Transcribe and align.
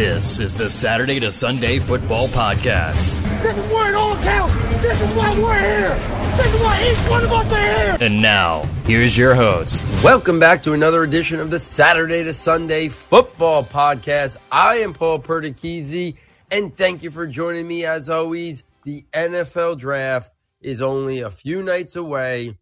This 0.00 0.40
is 0.40 0.56
the 0.56 0.70
Saturday 0.70 1.20
to 1.20 1.30
Sunday 1.30 1.78
Football 1.78 2.26
Podcast. 2.28 3.20
This 3.42 3.58
is 3.58 3.66
where 3.66 3.90
it 3.90 3.94
all 3.94 4.16
counts. 4.22 4.54
This 4.80 4.98
is 4.98 5.10
why 5.14 5.38
we're 5.38 5.60
here. 5.60 5.94
This 6.38 6.54
is 6.54 6.60
why 6.62 6.90
each 6.90 7.10
one 7.10 7.22
of 7.22 7.30
us 7.30 7.52
are 7.52 7.58
here. 7.58 7.98
And 8.00 8.22
now, 8.22 8.62
here's 8.86 9.18
your 9.18 9.34
host. 9.34 9.84
Welcome 10.02 10.40
back 10.40 10.62
to 10.62 10.72
another 10.72 11.02
edition 11.02 11.38
of 11.38 11.50
the 11.50 11.58
Saturday 11.58 12.24
to 12.24 12.32
Sunday 12.32 12.88
Football 12.88 13.62
Podcast. 13.62 14.38
I 14.50 14.76
am 14.76 14.94
Paul 14.94 15.18
Perticchese, 15.18 16.16
and 16.50 16.74
thank 16.74 17.02
you 17.02 17.10
for 17.10 17.26
joining 17.26 17.68
me 17.68 17.84
as 17.84 18.08
always. 18.08 18.64
The 18.84 19.04
NFL 19.12 19.80
Draft 19.80 20.32
is 20.62 20.80
only 20.80 21.20
a 21.20 21.30
few 21.30 21.62
nights 21.62 21.94
away, 21.94 22.56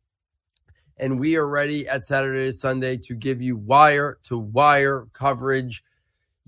and 0.96 1.20
we 1.20 1.36
are 1.36 1.46
ready 1.46 1.86
at 1.86 2.04
Saturday 2.04 2.46
to 2.46 2.52
Sunday 2.52 2.96
to 2.96 3.14
give 3.14 3.40
you 3.40 3.56
wire 3.56 4.18
to 4.24 4.36
wire 4.36 5.06
coverage 5.12 5.84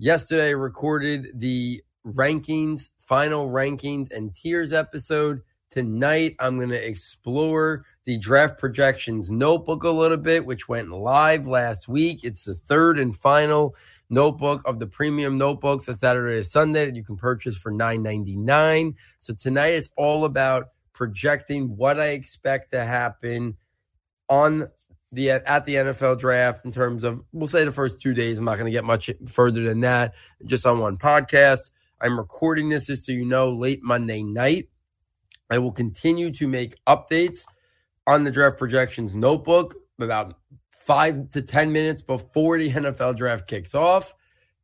yesterday 0.01 0.55
recorded 0.55 1.29
the 1.35 1.83
rankings, 2.07 2.89
final 2.99 3.51
rankings 3.51 4.11
and 4.11 4.35
tiers 4.35 4.73
episode. 4.73 5.43
Tonight, 5.71 6.37
I'm 6.41 6.57
going 6.57 6.71
to 6.71 6.89
explore 6.89 7.85
the 8.05 8.17
draft 8.17 8.59
projections 8.59 9.31
notebook 9.31 9.85
a 9.85 9.91
little 9.91 10.17
bit, 10.17 10.47
which 10.47 10.69
went 10.69 10.91
live 10.91 11.47
last 11.47 11.87
week. 11.87 12.25
It's 12.25 12.45
the 12.45 12.55
third 12.55 12.99
and 12.99 13.15
final 13.15 13.77
notebook 14.09 14.63
of 14.65 14.79
the 14.79 14.87
premium 14.87 15.37
notebooks 15.37 15.85
that 15.85 16.01
Saturday 16.01 16.37
to 16.37 16.45
Sunday 16.45 16.87
that 16.87 16.97
you 16.97 17.05
can 17.05 17.17
purchase 17.17 17.57
for 17.57 17.71
$9.99. 17.71 18.95
So 19.21 19.35
tonight, 19.35 19.75
it's 19.75 19.91
all 19.97 20.25
about 20.25 20.71
projecting 20.95 21.77
what 21.77 22.01
I 22.01 22.09
expect 22.09 22.71
to 22.71 22.85
happen 22.87 23.59
on 24.31 24.67
the 25.13 25.31
at 25.31 25.65
the 25.65 25.75
NFL 25.75 26.19
draft 26.19 26.65
in 26.65 26.73
terms 26.73 27.05
of 27.05 27.23
we'll 27.33 27.49
say 27.49 27.65
the 27.65 27.73
first 27.73 28.01
two 28.01 28.15
days. 28.15 28.39
I'm 28.39 28.45
not 28.45 28.57
going 28.57 28.67
to 28.67 28.71
get 28.71 28.85
much 28.85 29.11
further 29.29 29.63
than 29.63 29.81
that. 29.81 30.15
Just 30.45 30.67
on 30.67 30.79
one 30.79 30.99
podcast. 30.99 31.71
I'm 32.01 32.19
recording 32.19 32.69
this 32.69 32.87
just 32.87 33.05
so 33.05 33.13
you 33.13 33.25
know 33.25 33.51
late 33.51 33.83
Monday 33.83 34.23
night. 34.23 34.69
I 35.51 35.59
will 35.59 35.73
continue 35.73 36.31
to 36.33 36.49
make 36.49 36.77
updates 36.87 37.45
on 38.07 38.25
the 38.25 38.31
draft 38.31 38.57
projections 38.57 39.15
notebook 39.15 39.75
about 39.99 40.35
five 40.71 41.31
to 41.31 41.43
ten 41.43 41.73
minutes 41.73 42.03
before 42.03 42.59
the 42.59 42.71
NFL 42.71 43.17
draft 43.17 43.49
kicks 43.49 43.75
off. 43.75 44.15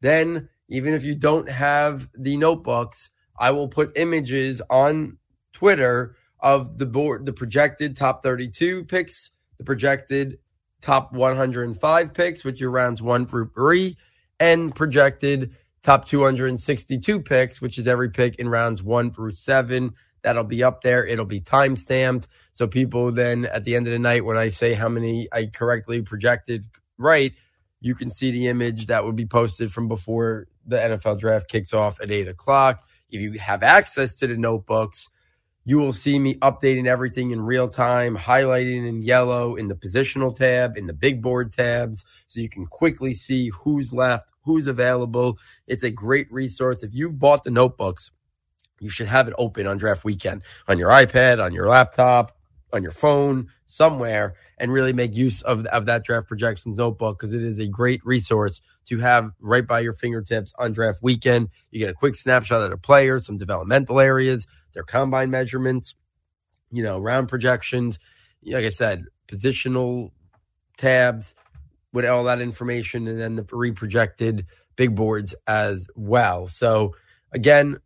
Then, 0.01 0.49
even 0.69 0.95
if 0.95 1.05
you 1.05 1.15
don't 1.15 1.49
have 1.49 2.09
the 2.15 2.37
notebooks, 2.37 3.11
I 3.39 3.51
will 3.51 3.69
put 3.69 3.99
images 3.99 4.63
on 4.71 5.19
Twitter 5.53 6.17
of 6.39 6.79
the 6.79 6.87
board, 6.87 7.27
the 7.27 7.33
projected 7.33 7.97
top 7.97 8.23
32 8.23 8.85
picks 8.85 9.31
the 9.59 9.65
projected 9.65 10.39
top 10.81 11.13
105 11.13 12.15
picks, 12.15 12.45
which 12.45 12.63
are 12.63 12.71
rounds 12.71 13.03
one 13.03 13.27
through 13.27 13.51
three, 13.55 13.97
and 14.39 14.75
projected 14.75 15.57
top 15.83 16.05
262 16.05 17.21
picks, 17.21 17.61
which 17.61 17.79
is 17.79 17.87
every 17.87 18.11
pick 18.11 18.37
in 18.37 18.49
rounds 18.49 18.83
one 18.83 19.13
through 19.13 19.33
seven. 19.33 19.95
That'll 20.23 20.45
be 20.45 20.65
up 20.65 20.83
there. 20.83 21.07
It'll 21.07 21.25
be 21.25 21.41
time 21.41 21.77
stamped. 21.77 22.27
So 22.53 22.67
people 22.67 23.13
then 23.13 23.45
at 23.45 23.65
the 23.65 23.77
end 23.77 23.87
of 23.87 23.93
the 23.93 23.99
night, 23.99 24.25
when 24.25 24.37
I 24.37 24.49
say 24.49 24.75
how 24.75 24.89
many 24.89 25.29
I 25.33 25.47
correctly 25.47 26.03
projected 26.03 26.65
right, 26.99 27.33
you 27.81 27.95
can 27.95 28.11
see 28.11 28.33
the 28.33 28.49
image 28.49 28.87
that 28.87 29.05
would 29.05 29.17
be 29.17 29.27
posted 29.27 29.73
from 29.73 29.87
before 29.87 30.49
the 30.67 30.77
NFL 30.77 31.21
draft 31.21 31.49
kicks 31.49 31.73
off 31.73 32.01
at 32.01 32.11
eight 32.11 32.27
o'clock. 32.27 32.83
If 33.09 33.21
you 33.21 33.33
have 33.39 33.63
access 33.63 34.15
to 34.15 34.27
the 34.27 34.37
notebooks, 34.37 35.09
you 35.69 35.79
will 35.79 35.93
see 35.93 36.17
me 36.17 36.37
updating 36.37 36.87
everything 36.87 37.33
in 37.33 37.41
real 37.41 37.69
time, 37.69 38.17
highlighting 38.17 38.89
in 38.89 39.03
yellow 39.03 39.57
in 39.57 39.67
the 39.67 39.75
positional 39.75 40.35
tab, 40.35 40.77
in 40.77 40.87
the 40.87 40.93
big 40.93 41.21
board 41.21 41.53
tabs, 41.53 42.05
so 42.29 42.41
you 42.41 42.49
can 42.49 42.67
quickly 42.67 43.13
see 43.13 43.49
who's 43.49 43.93
left, 43.93 44.31
who's 44.45 44.69
available. 44.69 45.39
It's 45.67 45.83
a 45.83 45.91
great 45.91 46.33
resource. 46.33 46.85
If 46.85 46.95
you've 46.95 47.19
bought 47.19 47.43
the 47.43 47.51
notebooks, 47.51 48.13
you 48.79 48.91
should 48.91 49.09
have 49.09 49.27
it 49.27 49.35
open 49.39 49.67
on 49.67 49.77
draft 49.77 50.05
weekend 50.05 50.43
on 50.69 50.79
your 50.79 50.91
iPad, 50.91 51.43
on 51.45 51.53
your 51.53 51.67
laptop, 51.67 52.37
on 52.73 52.85
your 52.85 52.93
phone, 52.93 53.49
somewhere, 53.65 54.35
and 54.59 54.73
really 54.73 54.93
make 54.93 55.17
use 55.17 55.43
of, 55.43 55.67
of 55.67 55.87
that 55.87 56.05
draft 56.05 56.29
projections 56.29 56.77
notebook 56.77 57.19
because 57.19 57.33
it 57.33 57.43
is 57.43 57.59
a 57.59 57.67
great 57.67 58.01
resource 58.05 58.61
to 58.85 58.99
have 58.99 59.33
right 59.41 59.67
by 59.67 59.81
your 59.81 59.95
fingertips 59.95 60.53
on 60.61 60.71
draft 60.71 61.01
weekend. 61.03 61.49
You 61.73 61.81
get 61.81 61.91
a 61.91 61.95
quick 61.95 62.15
snapshot 62.15 62.63
of 62.63 62.71
the 62.71 62.77
player, 62.77 63.19
some 63.19 63.37
developmental 63.37 63.99
areas, 63.99 64.47
their 64.77 64.85
combine 64.85 65.31
measurements, 65.31 65.95
you 66.71 66.83
know, 66.83 66.99
round 66.99 67.29
projections. 67.29 67.99
Like 68.45 68.67
I 68.67 68.69
said, 68.69 69.07
positional 69.27 70.11
tabs 70.77 71.35
with 71.95 72.05
all 72.05 72.25
that 72.25 72.43
information, 72.43 73.09
and 73.09 73.19
then 73.19 73.37
the 73.37 73.43
reprojected 73.43 74.45
big 74.77 74.95
boards 74.95 75.35
as 75.47 75.89
well. 75.97 76.47
So, 76.47 76.95
again, 77.33 77.79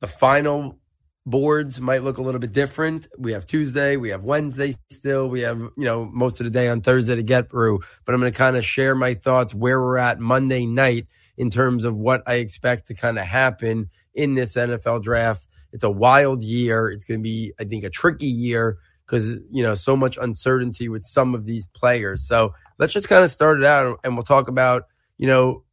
the 0.00 0.06
final 0.06 0.78
boards 1.24 1.80
might 1.80 2.02
look 2.02 2.18
a 2.18 2.22
little 2.22 2.40
bit 2.40 2.52
different. 2.52 3.08
We 3.18 3.32
have 3.32 3.46
Tuesday, 3.46 3.96
we 3.96 4.10
have 4.10 4.22
Wednesday 4.22 4.74
still, 4.90 5.28
we 5.28 5.40
have, 5.40 5.58
you 5.58 5.84
know, 5.84 6.04
most 6.04 6.40
of 6.40 6.44
the 6.44 6.50
day 6.50 6.68
on 6.68 6.82
Thursday 6.82 7.16
to 7.16 7.22
get 7.22 7.50
through, 7.50 7.80
but 8.04 8.14
I'm 8.14 8.20
going 8.20 8.32
to 8.32 8.36
kind 8.38 8.56
of 8.56 8.64
share 8.64 8.94
my 8.94 9.14
thoughts 9.14 9.54
where 9.54 9.80
we're 9.80 9.98
at 9.98 10.20
Monday 10.20 10.66
night 10.66 11.06
in 11.38 11.50
terms 11.50 11.84
of 11.84 11.96
what 11.96 12.22
I 12.26 12.34
expect 12.34 12.88
to 12.88 12.94
kind 12.94 13.18
of 13.18 13.24
happen 13.24 13.88
in 14.14 14.34
this 14.34 14.56
NFL 14.56 15.02
draft 15.02 15.48
it's 15.72 15.84
a 15.84 15.90
wild 15.90 16.42
year. 16.42 16.90
It's 16.90 17.04
going 17.04 17.20
to 17.20 17.22
be, 17.22 17.52
I 17.60 17.64
think, 17.64 17.84
a 17.84 17.90
tricky 17.90 18.26
year 18.26 18.78
because, 19.06 19.40
you 19.50 19.62
know, 19.62 19.74
so 19.74 19.96
much 19.96 20.18
uncertainty 20.20 20.88
with 20.88 21.04
some 21.04 21.34
of 21.34 21.44
these 21.44 21.66
players. 21.66 22.26
So 22.26 22.54
let's 22.78 22.92
just 22.92 23.08
kind 23.08 23.24
of 23.24 23.30
start 23.30 23.58
it 23.58 23.64
out 23.64 24.00
and 24.04 24.14
we'll 24.14 24.24
talk 24.24 24.48
about, 24.48 24.84
you 25.16 25.26
know, 25.26 25.64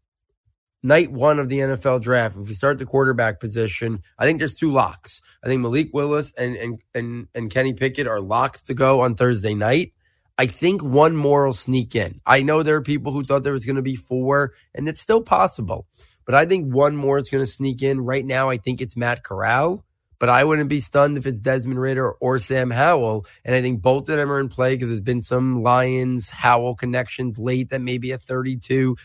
night 0.84 1.12
one 1.12 1.40
of 1.40 1.50
the 1.50 1.60
NFL 1.60 2.02
draft. 2.02 2.38
If 2.38 2.48
we 2.48 2.54
start 2.54 2.78
the 2.78 2.86
quarterback 2.86 3.40
position, 3.40 4.04
I 4.18 4.26
think 4.26 4.40
there's 4.40 4.54
two 4.54 4.72
locks. 4.72 5.22
I 5.44 5.48
think 5.48 5.62
Malik 5.62 5.94
Willis 5.94 6.32
and, 6.34 6.56
and, 6.56 6.80
and, 6.94 7.28
and 7.34 7.52
Kenny 7.52 7.74
Pickett 7.74 8.08
are 8.08 8.22
locks 8.22 8.62
to 8.64 8.74
go 8.74 9.02
on 9.02 9.16
Thursday 9.16 9.54
night. 9.54 9.94
I 10.38 10.48
think 10.48 10.84
one 10.84 11.16
more 11.16 11.46
will 11.46 11.54
sneak 11.54 11.96
in. 11.96 12.20
I 12.26 12.42
know 12.42 12.62
there 12.62 12.76
are 12.76 12.82
people 12.82 13.14
who 13.14 13.24
thought 13.24 13.44
there 13.44 13.54
was 13.54 13.66
going 13.66 13.78
to 13.78 13.82
be 13.82 13.96
four, 13.96 14.54
and 14.74 14.88
it's 14.90 15.00
still 15.00 15.22
possible. 15.22 15.88
But 16.26 16.36
I 16.36 16.46
think 16.46 16.74
one 16.74 16.96
more 16.96 17.18
is 17.18 17.30
going 17.30 17.44
to 17.44 17.50
sneak 17.50 17.82
in. 17.82 18.02
Right 18.02 18.26
now, 18.26 18.50
I 18.50 18.58
think 18.58 18.82
it's 18.82 18.98
Matt 18.98 19.24
Corral, 19.24 19.85
but 20.20 20.30
I 20.30 20.44
wouldn't 20.44 20.70
be 20.70 20.80
stunned 20.80 21.18
if 21.18 21.26
it's 21.26 21.40
Desmond 21.40 21.80
Ridder 21.80 22.12
or 22.12 22.40
Sam 22.40 22.70
Howell. 22.72 23.26
And 23.44 23.56
I 23.56 23.62
think 23.62 23.82
both 23.82 24.10
of 24.10 24.18
them 24.18 24.32
are 24.32 24.40
in 24.40 24.50
play 24.50 24.76
because 24.76 24.90
there's 24.90 25.02
been 25.02 25.22
some 25.22 25.62
Lions 25.62 26.30
Howell 26.30 26.76
connections 26.76 27.38
late 27.38 27.70
that 27.70 27.82
maybe 27.82 28.14
at 28.14 28.22
32 28.22 28.96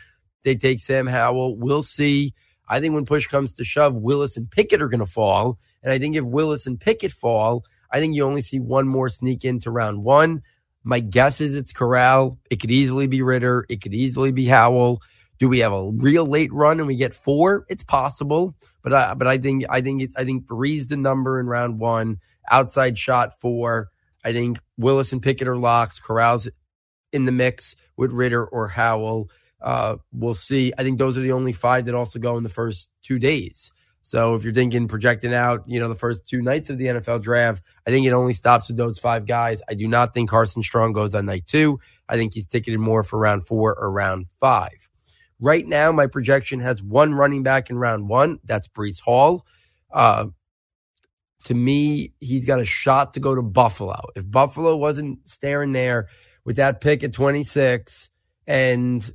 they 0.43 0.54
take 0.54 0.81
Sam 0.81 1.06
Howell. 1.06 1.56
We'll 1.56 1.82
see. 1.82 2.34
I 2.69 2.81
think 2.81 2.94
when 2.94 3.04
push 3.04 3.26
comes 3.26 3.54
to 3.54 3.65
shove, 3.65 3.94
Willis 3.94 4.37
and 4.37 4.50
Pickett 4.50 4.81
are 4.81 4.88
going 4.88 5.00
to 5.00 5.06
fall. 5.06 5.59
And 5.82 5.93
I 5.93 5.99
think 5.99 6.16
if 6.16 6.25
Willis 6.25 6.66
and 6.66 6.81
Pickett 6.81 7.12
fall, 7.12 7.65
I 7.91 7.99
think 8.00 8.15
you 8.15 8.25
only 8.25 8.43
see 8.43 8.60
one 8.60 8.87
more 8.87 9.09
sneak 9.09 9.44
into 9.44 9.70
round 9.70 10.04
one. 10.04 10.43
My 10.82 11.00
guess 11.00 11.41
is 11.41 11.54
it's 11.54 11.72
Corral. 11.72 12.38
It 12.50 12.60
could 12.60 12.70
easily 12.70 13.06
be 13.06 13.22
Ridder. 13.22 13.66
It 13.69 13.82
could 13.82 13.93
easily 13.93 14.32
be 14.32 14.47
Howell. 14.47 15.03
Do 15.41 15.49
we 15.49 15.61
have 15.61 15.73
a 15.73 15.91
real 15.91 16.27
late 16.27 16.53
run 16.53 16.78
and 16.78 16.87
we 16.87 16.97
get 16.97 17.15
four? 17.15 17.65
It's 17.69 17.83
possible, 17.83 18.55
but 18.83 18.93
I, 18.93 19.15
but 19.15 19.27
I 19.27 19.39
think 19.39 19.65
I 19.71 19.81
think 19.81 20.11
I 20.17 20.25
think 20.25 20.47
three's 20.47 20.89
the 20.89 20.99
number 20.99 21.41
in 21.41 21.47
round 21.47 21.81
one. 21.81 22.19
Outside 22.51 22.99
shot 22.99 23.41
four. 23.41 23.89
I 24.23 24.33
think 24.33 24.61
Willis 24.77 25.12
and 25.12 25.23
Pickett 25.23 25.49
are 25.49 25.56
locks. 25.56 25.99
Corral's 25.99 26.50
in 27.11 27.25
the 27.25 27.33
mix 27.33 27.75
with 27.97 28.12
Ridder 28.12 28.45
or 28.45 28.69
Howell. 28.69 29.31
Uh, 29.62 29.97
we'll 30.12 30.34
see. 30.34 30.75
I 30.77 30.83
think 30.83 30.99
those 30.99 31.17
are 31.17 31.23
the 31.23 31.33
only 31.33 31.53
five 31.53 31.87
that 31.87 31.95
also 31.95 32.19
go 32.19 32.37
in 32.37 32.43
the 32.43 32.50
first 32.50 32.91
two 33.03 33.19
days. 33.19 33.73
So 34.03 34.34
if 34.34 34.45
you're 34.45 34.53
thinking 34.53 34.89
projecting 34.89 35.33
out, 35.33 35.65
you 35.67 35.81
know, 35.81 35.89
the 35.89 35.95
first 35.95 36.27
two 36.27 36.43
nights 36.43 36.69
of 36.69 36.77
the 36.77 36.87
NFL 36.87 37.23
draft, 37.23 37.62
I 37.87 37.91
think 37.91 38.06
it 38.06 38.12
only 38.12 38.33
stops 38.33 38.69
with 38.69 38.77
those 38.77 38.99
five 38.99 39.27
guys. 39.27 39.62
I 39.69 39.75
do 39.75 39.87
not 39.87 40.12
think 40.12 40.29
Carson 40.29 40.62
Strong 40.62 40.93
goes 40.93 41.15
on 41.15 41.27
night 41.27 41.47
two. 41.47 41.81
I 42.09 42.17
think 42.17 42.34
he's 42.34 42.47
ticketed 42.47 42.81
more 42.81 43.03
for 43.03 43.19
round 43.19 43.47
four 43.47 43.75
or 43.75 43.91
round 43.91 44.26
five. 44.38 44.89
Right 45.40 45.66
now, 45.66 45.90
my 45.90 46.06
projection 46.06 46.60
has 46.60 46.82
one 46.82 47.14
running 47.14 47.42
back 47.42 47.70
in 47.70 47.78
round 47.78 48.08
one. 48.08 48.38
That's 48.44 48.69
Breece 48.69 49.00
Hall. 49.00 49.42
Uh, 49.90 50.26
to 51.44 51.54
me, 51.54 52.12
he's 52.20 52.46
got 52.46 52.60
a 52.60 52.64
shot 52.66 53.14
to 53.14 53.20
go 53.20 53.34
to 53.34 53.42
Buffalo. 53.42 54.00
If 54.14 54.31
Buffalo 54.31 54.76
wasn't 54.76 55.26
staring 55.28 55.72
there 55.72 56.08
with 56.44 56.56
that 56.56 56.81
pick 56.81 57.02
at 57.02 57.12
26 57.14 58.10
and 58.46 59.10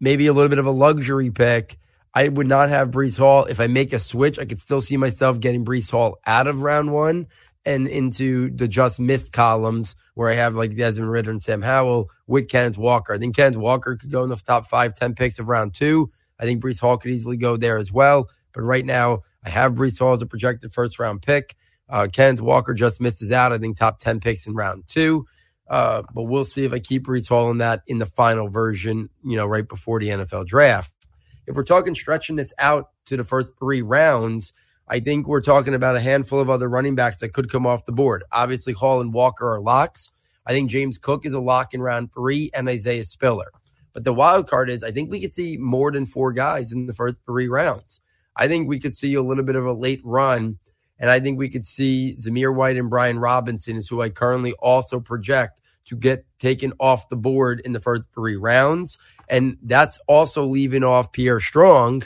maybe 0.00 0.28
a 0.28 0.32
little 0.32 0.48
bit 0.48 0.60
of 0.60 0.66
a 0.66 0.70
luxury 0.70 1.30
pick, 1.30 1.78
I 2.14 2.28
would 2.28 2.46
not 2.46 2.68
have 2.68 2.90
Breece 2.90 3.18
Hall. 3.18 3.44
If 3.44 3.60
I 3.60 3.66
make 3.66 3.92
a 3.92 3.98
switch, 3.98 4.38
I 4.38 4.44
could 4.44 4.60
still 4.60 4.80
see 4.80 4.96
myself 4.96 5.40
getting 5.40 5.64
Breece 5.64 5.90
Hall 5.90 6.18
out 6.26 6.46
of 6.46 6.62
round 6.62 6.92
one 6.92 7.26
and 7.64 7.86
into 7.88 8.50
the 8.50 8.68
just 8.68 8.98
missed 9.00 9.32
columns 9.32 9.96
where 10.14 10.30
I 10.30 10.34
have 10.34 10.54
like 10.54 10.76
Desmond 10.76 11.10
Ridder 11.10 11.30
and 11.30 11.42
Sam 11.42 11.62
Howell 11.62 12.08
with 12.26 12.48
Kenneth 12.48 12.78
Walker. 12.78 13.12
I 13.12 13.18
think 13.18 13.36
Kenneth 13.36 13.58
Walker 13.58 13.96
could 13.96 14.10
go 14.10 14.22
in 14.22 14.30
the 14.30 14.36
top 14.36 14.68
five, 14.68 14.94
10 14.94 15.14
picks 15.14 15.38
of 15.38 15.48
round 15.48 15.74
two. 15.74 16.10
I 16.40 16.44
think 16.44 16.62
Breece 16.62 16.80
Hall 16.80 16.96
could 16.96 17.10
easily 17.10 17.36
go 17.36 17.56
there 17.56 17.78
as 17.78 17.92
well. 17.92 18.28
But 18.54 18.62
right 18.62 18.84
now, 18.84 19.20
I 19.44 19.50
have 19.50 19.74
Breece 19.74 19.98
Hall 19.98 20.14
as 20.14 20.22
a 20.22 20.26
projected 20.26 20.72
first 20.72 20.98
round 20.98 21.22
pick. 21.22 21.56
Uh, 21.88 22.08
Kenneth 22.12 22.40
Walker 22.40 22.74
just 22.74 23.00
misses 23.00 23.32
out. 23.32 23.52
I 23.52 23.58
think 23.58 23.76
top 23.76 23.98
10 23.98 24.20
picks 24.20 24.46
in 24.46 24.54
round 24.54 24.84
two. 24.88 25.26
Uh, 25.68 26.02
but 26.14 26.22
we'll 26.24 26.44
see 26.44 26.64
if 26.64 26.72
I 26.72 26.78
keep 26.78 27.04
Breece 27.04 27.28
Hall 27.28 27.50
in 27.50 27.58
that 27.58 27.82
in 27.86 27.98
the 27.98 28.06
final 28.06 28.48
version, 28.48 29.10
you 29.22 29.36
know, 29.36 29.46
right 29.46 29.68
before 29.68 30.00
the 30.00 30.08
NFL 30.08 30.46
draft. 30.46 30.92
if 31.46 31.56
we're 31.56 31.64
talking 31.64 31.94
stretching 31.94 32.36
this 32.36 32.52
out 32.58 32.90
to 33.06 33.16
the 33.16 33.24
first 33.24 33.52
three 33.58 33.82
rounds, 33.82 34.52
I 34.90 35.00
think 35.00 35.26
we're 35.26 35.42
talking 35.42 35.74
about 35.74 35.96
a 35.96 36.00
handful 36.00 36.40
of 36.40 36.48
other 36.48 36.68
running 36.68 36.94
backs 36.94 37.18
that 37.20 37.34
could 37.34 37.50
come 37.50 37.66
off 37.66 37.84
the 37.84 37.92
board. 37.92 38.24
Obviously, 38.32 38.72
Hall 38.72 39.02
and 39.02 39.12
Walker 39.12 39.52
are 39.52 39.60
locks. 39.60 40.10
I 40.46 40.52
think 40.52 40.70
James 40.70 40.96
Cook 40.96 41.26
is 41.26 41.34
a 41.34 41.40
lock 41.40 41.74
in 41.74 41.82
round 41.82 42.12
three 42.12 42.50
and 42.54 42.66
Isaiah 42.68 43.02
Spiller. 43.02 43.52
But 43.92 44.04
the 44.04 44.14
wild 44.14 44.48
card 44.48 44.70
is 44.70 44.82
I 44.82 44.90
think 44.90 45.10
we 45.10 45.20
could 45.20 45.34
see 45.34 45.58
more 45.58 45.92
than 45.92 46.06
four 46.06 46.32
guys 46.32 46.72
in 46.72 46.86
the 46.86 46.94
first 46.94 47.16
three 47.26 47.48
rounds. 47.48 48.00
I 48.34 48.48
think 48.48 48.66
we 48.66 48.80
could 48.80 48.94
see 48.94 49.12
a 49.14 49.22
little 49.22 49.44
bit 49.44 49.56
of 49.56 49.66
a 49.66 49.72
late 49.72 50.00
run. 50.04 50.58
And 50.98 51.10
I 51.10 51.20
think 51.20 51.38
we 51.38 51.50
could 51.50 51.66
see 51.66 52.16
Zamir 52.18 52.54
White 52.54 52.76
and 52.76 52.88
Brian 52.88 53.18
Robinson 53.18 53.76
is 53.76 53.88
who 53.88 54.00
I 54.00 54.08
currently 54.08 54.54
also 54.54 55.00
project 55.00 55.60
to 55.86 55.96
get 55.96 56.24
taken 56.38 56.72
off 56.80 57.08
the 57.08 57.16
board 57.16 57.60
in 57.64 57.72
the 57.72 57.80
first 57.80 58.08
three 58.14 58.36
rounds. 58.36 58.98
And 59.28 59.58
that's 59.62 60.00
also 60.06 60.44
leaving 60.44 60.82
off 60.82 61.12
Pierre 61.12 61.40
Strong 61.40 62.04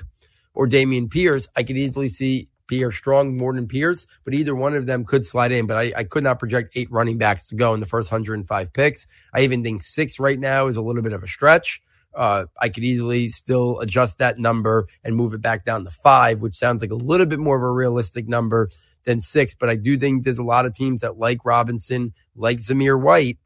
or 0.54 0.66
Dameon 0.66 1.10
Pierce. 1.10 1.48
I 1.56 1.62
could 1.62 1.76
easily 1.76 2.08
see 2.08 2.48
Pierre 2.72 2.90
Strong 2.90 3.36
more 3.36 3.52
than 3.52 3.68
Pierce, 3.68 4.06
but 4.24 4.32
either 4.32 4.54
one 4.54 4.74
of 4.74 4.86
them 4.86 5.04
could 5.04 5.26
slide 5.26 5.52
in. 5.52 5.66
But 5.66 5.76
I, 5.76 5.92
I, 5.94 6.04
could 6.04 6.24
not 6.24 6.38
project 6.38 6.72
eight 6.74 6.90
running 6.90 7.18
backs 7.18 7.48
to 7.48 7.54
go 7.54 7.74
in 7.74 7.80
the 7.80 7.86
first 7.86 8.10
105 8.10 8.72
picks. 8.72 9.06
I 9.34 9.42
even 9.42 9.62
think 9.62 9.82
six 9.82 10.18
right 10.18 10.40
now 10.40 10.68
is 10.68 10.78
a 10.78 10.80
little 10.80 11.02
bit 11.02 11.12
of 11.12 11.22
a 11.22 11.26
stretch. 11.26 11.82
Uh, 12.14 12.46
I 12.58 12.70
could 12.70 12.82
easily 12.82 13.28
still 13.28 13.78
adjust 13.80 14.20
that 14.20 14.38
number 14.38 14.86
and 15.04 15.14
move 15.14 15.34
it 15.34 15.42
back 15.42 15.66
down 15.66 15.84
to 15.84 15.90
five, 15.90 16.40
which 16.40 16.54
sounds 16.54 16.80
like 16.80 16.90
a 16.90 16.94
little 16.94 17.26
bit 17.26 17.38
more 17.38 17.58
of 17.58 17.62
a 17.62 17.70
realistic 17.70 18.26
number 18.26 18.70
than 19.04 19.20
six. 19.20 19.54
But 19.54 19.68
I 19.68 19.76
do 19.76 19.98
think 19.98 20.24
there's 20.24 20.38
a 20.38 20.42
lot 20.42 20.64
of 20.64 20.74
teams 20.74 21.02
that 21.02 21.18
like 21.18 21.44
Robinson, 21.44 22.14
like 22.34 22.56
Zamir 22.56 22.98
White, 22.98 23.36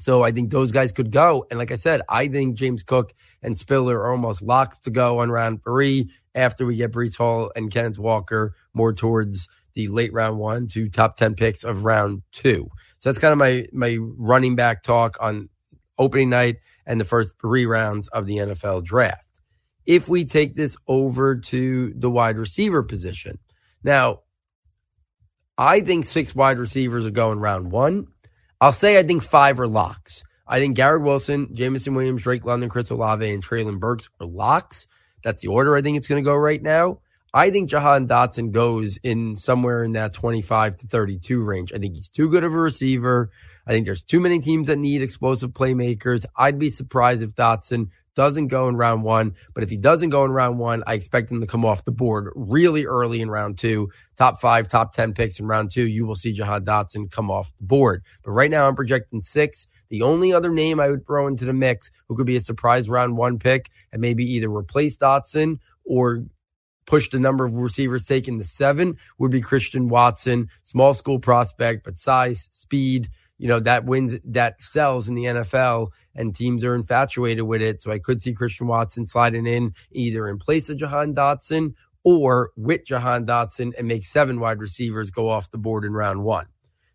so 0.00 0.22
I 0.22 0.30
think 0.30 0.50
those 0.50 0.70
guys 0.70 0.92
could 0.92 1.10
go. 1.10 1.46
And 1.50 1.58
like 1.58 1.72
I 1.72 1.76
said, 1.76 2.02
I 2.08 2.28
think 2.28 2.56
James 2.56 2.82
Cook 2.82 3.12
and 3.42 3.56
Spiller 3.58 3.98
are 3.98 4.12
almost 4.12 4.42
locks 4.42 4.78
to 4.80 4.90
go 4.90 5.18
on 5.18 5.30
round 5.30 5.62
three 5.64 6.10
after 6.34 6.64
we 6.64 6.76
get 6.76 6.92
Breece 6.92 7.16
Hall 7.16 7.50
and 7.56 7.70
Kenneth 7.70 7.98
Walker 7.98 8.54
more 8.74 8.92
towards 8.92 9.48
the 9.74 9.88
late 9.88 10.12
round 10.12 10.38
one 10.38 10.66
to 10.68 10.88
top 10.88 11.16
10 11.16 11.34
picks 11.34 11.64
of 11.64 11.84
round 11.84 12.22
two. 12.32 12.68
So 12.98 13.08
that's 13.08 13.18
kind 13.18 13.32
of 13.32 13.38
my, 13.38 13.66
my 13.72 13.98
running 14.00 14.56
back 14.56 14.82
talk 14.82 15.16
on 15.20 15.48
opening 15.98 16.30
night 16.30 16.56
and 16.86 17.00
the 17.00 17.04
first 17.04 17.32
three 17.40 17.66
rounds 17.66 18.08
of 18.08 18.26
the 18.26 18.36
NFL 18.36 18.84
draft. 18.84 19.24
If 19.84 20.08
we 20.08 20.24
take 20.24 20.54
this 20.54 20.76
over 20.86 21.36
to 21.36 21.92
the 21.96 22.10
wide 22.10 22.38
receiver 22.38 22.82
position, 22.82 23.38
now 23.82 24.20
I 25.56 25.80
think 25.80 26.04
six 26.04 26.34
wide 26.34 26.58
receivers 26.58 27.04
are 27.04 27.10
going 27.10 27.40
round 27.40 27.72
one. 27.72 28.06
I'll 28.60 28.72
say 28.72 28.98
I 28.98 29.02
think 29.02 29.22
five 29.22 29.60
are 29.60 29.68
locks. 29.68 30.24
I 30.46 30.58
think 30.58 30.76
Garrett 30.76 31.02
Wilson, 31.02 31.54
Jameson 31.54 31.94
Williams, 31.94 32.22
Drake 32.22 32.44
London, 32.44 32.68
Chris 32.68 32.90
Olave, 32.90 33.28
and 33.28 33.44
Treylon 33.44 33.78
Burks 33.78 34.08
are 34.20 34.26
locks. 34.26 34.88
That's 35.22 35.42
the 35.42 35.48
order 35.48 35.76
I 35.76 35.82
think 35.82 35.96
it's 35.96 36.08
going 36.08 36.22
to 36.22 36.28
go 36.28 36.34
right 36.34 36.62
now. 36.62 37.00
I 37.34 37.50
think 37.50 37.68
Jahan 37.68 38.08
Dotson 38.08 38.52
goes 38.52 38.96
in 39.02 39.36
somewhere 39.36 39.84
in 39.84 39.92
that 39.92 40.14
25 40.14 40.76
to 40.76 40.86
32 40.86 41.42
range. 41.42 41.72
I 41.72 41.78
think 41.78 41.94
he's 41.94 42.08
too 42.08 42.30
good 42.30 42.44
of 42.44 42.54
a 42.54 42.58
receiver. 42.58 43.30
I 43.66 43.72
think 43.72 43.84
there's 43.84 44.02
too 44.02 44.20
many 44.20 44.40
teams 44.40 44.68
that 44.68 44.78
need 44.78 45.02
explosive 45.02 45.50
playmakers. 45.50 46.24
I'd 46.34 46.58
be 46.58 46.70
surprised 46.70 47.22
if 47.22 47.34
Dotson 47.34 47.90
doesn't 48.18 48.48
go 48.48 48.66
in 48.68 48.76
round 48.76 49.04
one. 49.04 49.36
But 49.54 49.62
if 49.62 49.70
he 49.70 49.76
doesn't 49.76 50.08
go 50.08 50.24
in 50.24 50.32
round 50.32 50.58
one, 50.58 50.82
I 50.88 50.94
expect 50.94 51.30
him 51.30 51.40
to 51.40 51.46
come 51.46 51.64
off 51.64 51.84
the 51.84 51.92
board 51.92 52.32
really 52.34 52.84
early 52.84 53.20
in 53.20 53.30
round 53.30 53.58
two. 53.58 53.90
Top 54.16 54.40
five, 54.40 54.66
top 54.66 54.92
10 54.92 55.14
picks 55.14 55.38
in 55.38 55.46
round 55.46 55.70
two, 55.70 55.86
you 55.86 56.04
will 56.04 56.16
see 56.16 56.32
Jahan 56.32 56.64
Dotson 56.64 57.08
come 57.12 57.30
off 57.30 57.56
the 57.58 57.64
board. 57.64 58.02
But 58.24 58.32
right 58.32 58.50
now, 58.50 58.66
I'm 58.66 58.74
projecting 58.74 59.20
six. 59.20 59.68
The 59.88 60.02
only 60.02 60.32
other 60.32 60.50
name 60.50 60.80
I 60.80 60.90
would 60.90 61.06
throw 61.06 61.28
into 61.28 61.44
the 61.44 61.52
mix 61.52 61.92
who 62.08 62.16
could 62.16 62.26
be 62.26 62.34
a 62.34 62.40
surprise 62.40 62.88
round 62.88 63.16
one 63.16 63.38
pick 63.38 63.70
and 63.92 64.02
maybe 64.02 64.24
either 64.24 64.50
replace 64.50 64.98
Dotson 64.98 65.60
or 65.84 66.24
push 66.86 67.10
the 67.10 67.20
number 67.20 67.44
of 67.44 67.54
receivers 67.54 68.04
taken 68.04 68.40
to 68.40 68.44
seven 68.44 68.96
would 69.18 69.30
be 69.30 69.40
Christian 69.40 69.88
Watson, 69.88 70.48
small 70.64 70.92
school 70.92 71.20
prospect, 71.20 71.84
but 71.84 71.96
size, 71.96 72.48
speed, 72.50 73.10
you 73.38 73.48
know, 73.48 73.60
that 73.60 73.84
wins, 73.84 74.16
that 74.24 74.60
sells 74.60 75.08
in 75.08 75.14
the 75.14 75.24
NFL 75.24 75.92
and 76.14 76.34
teams 76.34 76.64
are 76.64 76.74
infatuated 76.74 77.44
with 77.44 77.62
it. 77.62 77.80
So 77.80 77.90
I 77.90 77.98
could 77.98 78.20
see 78.20 78.34
Christian 78.34 78.66
Watson 78.66 79.06
sliding 79.06 79.46
in 79.46 79.74
either 79.92 80.28
in 80.28 80.38
place 80.38 80.68
of 80.68 80.76
Jahan 80.76 81.14
Dotson 81.14 81.74
or 82.04 82.50
with 82.56 82.84
Jahan 82.84 83.26
Dotson 83.26 83.72
and 83.78 83.88
make 83.88 84.04
seven 84.04 84.40
wide 84.40 84.58
receivers 84.58 85.10
go 85.10 85.28
off 85.28 85.50
the 85.50 85.58
board 85.58 85.84
in 85.84 85.92
round 85.92 86.24
one. 86.24 86.46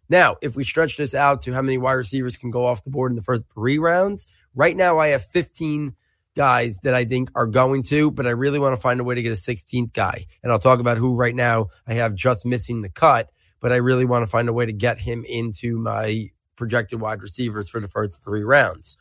Now, 0.10 0.36
if 0.42 0.56
we 0.56 0.64
stretch 0.64 0.98
this 0.98 1.14
out 1.14 1.42
to 1.44 1.54
how 1.54 1.62
many 1.62 1.78
wide 1.78 1.94
receivers 1.94 2.38
can 2.38 2.52
go 2.52 2.66
off 2.66 2.84
the 2.84 2.90
board 2.90 3.12
in 3.12 3.16
the 3.16 3.24
first 3.24 3.46
three 3.54 3.80
rounds, 3.80 4.28
right 4.54 4.76
now 4.76 5.00
I 5.00 5.10
have 5.10 5.26
15 5.26 5.96
guys 6.36 6.80
that 6.84 6.94
I 6.94 7.06
think 7.06 7.32
are 7.36 7.48
going 7.48 7.84
to, 7.84 8.12
but 8.12 8.28
I 8.28 8.32
really 8.32 8.60
want 8.60 8.76
to 8.76 8.82
find 8.82 9.00
a 9.00 9.04
way 9.04 9.16
to 9.16 9.22
get 9.22 9.32
a 9.32 9.36
16th 9.36 9.94
guy. 9.94 10.26
And 10.42 10.52
I'll 10.52 10.60
talk 10.60 10.80
about 10.80 10.98
who 10.98 11.16
right 11.16 11.36
now 11.36 11.68
I 11.88 11.94
have 11.94 12.16
just 12.16 12.46
missing 12.46 12.82
the 12.82 12.90
cut 12.90 13.30
but 13.64 13.72
I 13.72 13.78
really 13.78 14.04
want 14.04 14.24
to 14.24 14.28
find 14.28 14.50
a 14.50 14.54
way 14.54 14.66
to 14.66 14.74
get 14.74 15.00
him 15.00 15.24
into 15.24 15.78
my 15.78 16.30
projected 16.58 17.00
wide 17.00 17.22
receivers 17.22 17.70
for 17.70 17.80
the 17.80 17.88
first 17.88 18.22
three 18.22 18.44
rounds. 18.44 18.98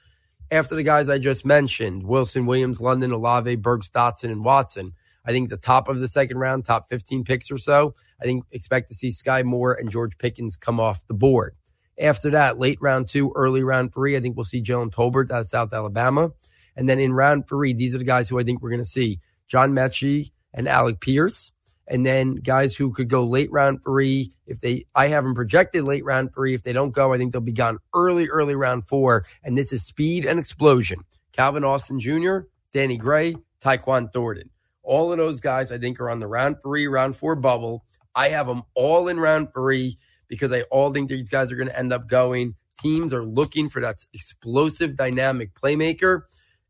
After 0.53 0.77
the 0.77 0.85
guys 0.85 1.09
I 1.09 1.19
just 1.19 1.45
mentioned, 1.45 2.05
Wilson, 2.05 2.47
Williams, 2.47 2.81
London, 2.81 3.11
Olave, 3.11 3.57
Burks, 3.57 3.91
Dotson, 3.91 4.31
and 4.31 4.45
Watson, 4.45 4.93
I 5.27 5.33
think 5.33 5.51
the 5.51 5.57
top 5.57 5.89
of 5.89 5.99
the 5.99 6.07
second 6.07 6.39
round, 6.39 6.65
top 6.65 6.89
15 6.89 7.25
picks 7.25 7.51
or 7.51 7.59
so, 7.59 7.97
I 8.21 8.25
think 8.25 8.45
expect 8.53 8.89
to 8.89 8.95
see 8.95 9.09
Skyy 9.09 9.45
Moore 9.45 9.73
and 9.73 9.91
George 9.91 10.17
Pickens 10.17 10.57
come 10.57 10.79
off 10.79 11.07
the 11.09 11.15
board. 11.15 11.57
After 11.99 12.31
that, 12.31 12.59
late 12.59 12.79
round 12.81 13.09
two, 13.09 13.33
early 13.35 13.65
round 13.65 13.93
three, 13.93 14.17
I 14.17 14.21
think 14.21 14.37
we'll 14.37 14.45
see 14.45 14.63
Jalen 14.63 14.93
Tolbert 14.93 15.33
out 15.33 15.41
of 15.41 15.47
South 15.47 15.73
Alabama. 15.73 16.31
And 16.77 16.89
then 16.89 17.01
in 17.01 17.13
round 17.13 17.49
three, 17.49 17.73
these 17.73 17.97
are 17.97 17.99
the 17.99 18.05
guys 18.05 18.29
who 18.29 18.39
I 18.39 18.45
think 18.45 18.63
we're 18.63 18.71
going 18.71 18.81
to 18.81 18.85
see 18.85 19.19
John 19.49 19.73
Metchie 19.73 20.31
and 20.55 20.69
Alec 20.69 21.01
Pierce 21.01 21.51
and 21.87 22.07
then 22.07 22.37
guys 22.37 22.75
who 22.75 22.93
could 22.93 23.09
go 23.09 23.25
late 23.25 23.51
round 23.51 23.83
three. 23.83 24.33
If 24.47 24.61
they, 24.61 24.87
I 24.95 25.09
have 25.09 25.25
them 25.25 25.35
projected 25.35 25.85
late 25.85 26.05
round 26.05 26.33
three. 26.33 26.55
If 26.55 26.63
they 26.63 26.73
don't 26.73 26.91
go, 26.91 27.13
I 27.13 27.19
think 27.19 27.33
they'll 27.33 27.41
be 27.41 27.53
gone 27.53 27.79
early, 27.95 28.29
early 28.29 28.55
round 28.55 28.87
four. 28.87 29.27
And 29.43 29.57
this 29.57 29.73
is 29.73 29.85
speed 29.85 30.25
and 30.25 30.39
explosion. 30.39 31.01
Calvin 31.33 31.65
Austin 31.65 31.99
Jr., 31.99 32.41
Danny 32.73 32.97
Gray, 32.97 33.37
Tyquan 33.61 34.13
Thornton. 34.13 34.51
All 34.83 35.13
of 35.13 35.19
those 35.19 35.41
guys, 35.41 35.71
I 35.71 35.79
think, 35.79 36.01
are 36.01 36.11
on 36.11 36.21
the 36.21 36.27
round 36.27 36.57
three, 36.63 36.87
round 36.87 37.17
four 37.17 37.37
bubble. 37.37 37.85
I 38.15 38.29
have 38.29 38.47
them 38.47 38.63
all 38.75 39.09
in 39.09 39.19
round 39.19 39.53
three 39.53 39.99
because 40.29 40.53
I 40.53 40.63
all 40.63 40.93
think 40.93 41.09
these 41.09 41.29
guys 41.29 41.53
are 41.53 41.57
going 41.57 41.69
to 41.69 41.79
end 41.79 41.93
up 41.93 42.09
going. 42.09 42.55
Teams 42.81 43.13
are 43.15 43.25
looking 43.25 43.69
for 43.69 43.81
that 43.81 44.05
explosive, 44.13 44.97
dynamic 44.97 45.55
playmaker 45.55 46.23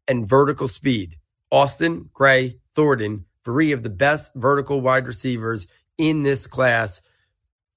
and 0.08 0.29
vertical 0.29 0.69
speed. 0.69 1.17
Austin, 1.51 2.10
Gray, 2.13 2.58
Thornton 2.75 3.25
three 3.44 3.72
of 3.72 3.82
the 3.82 3.91
best 3.91 4.32
vertical 4.34 4.81
wide 4.81 5.06
receivers 5.06 5.67
in 5.99 6.22
this 6.22 6.46
class 6.46 7.03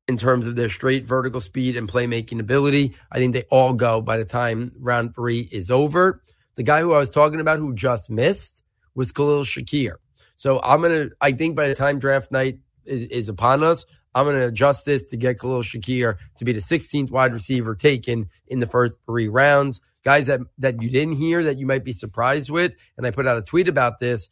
in 0.07 0.17
terms 0.17 0.45
of 0.45 0.55
their 0.55 0.69
straight 0.69 1.05
vertical 1.05 1.41
speed 1.41 1.75
and 1.75 1.89
playmaking 1.89 2.39
ability. 2.39 2.95
I 3.11 3.17
think 3.17 3.33
they 3.33 3.43
all 3.49 3.73
go 3.73 4.01
by 4.01 4.17
the 4.17 4.25
time 4.25 4.71
round 4.79 5.15
three 5.15 5.47
is 5.51 5.71
over. 5.71 6.21
The 6.55 6.63
guy 6.63 6.81
who 6.81 6.93
I 6.93 6.99
was 6.99 7.09
talking 7.09 7.39
about 7.39 7.59
who 7.59 7.73
just 7.73 8.09
missed 8.09 8.63
was 8.93 9.11
Khalil 9.11 9.43
Shakir. 9.43 9.95
So 10.35 10.59
I'm 10.61 10.81
going 10.81 11.09
to, 11.09 11.15
I 11.19 11.31
think 11.31 11.55
by 11.55 11.67
the 11.67 11.75
time 11.75 11.99
draft 11.99 12.31
night 12.31 12.59
is, 12.85 13.03
is 13.03 13.29
upon 13.29 13.63
us, 13.63 13.85
I'm 14.13 14.25
going 14.25 14.37
to 14.37 14.47
adjust 14.47 14.85
this 14.85 15.03
to 15.05 15.17
get 15.17 15.39
Khalil 15.39 15.61
Shakir 15.61 16.17
to 16.37 16.45
be 16.45 16.53
the 16.53 16.61
16th 16.61 17.11
wide 17.11 17.33
receiver 17.33 17.75
taken 17.75 18.29
in 18.47 18.59
the 18.59 18.67
first 18.67 18.97
three 19.05 19.27
rounds. 19.27 19.81
Guys 20.03 20.27
that, 20.27 20.39
that 20.59 20.81
you 20.81 20.89
didn't 20.89 21.15
hear 21.15 21.43
that 21.43 21.57
you 21.57 21.65
might 21.65 21.83
be 21.83 21.91
surprised 21.91 22.49
with, 22.49 22.73
and 22.95 23.05
I 23.05 23.11
put 23.11 23.27
out 23.27 23.37
a 23.37 23.41
tweet 23.41 23.67
about 23.67 23.99
this, 23.99 24.29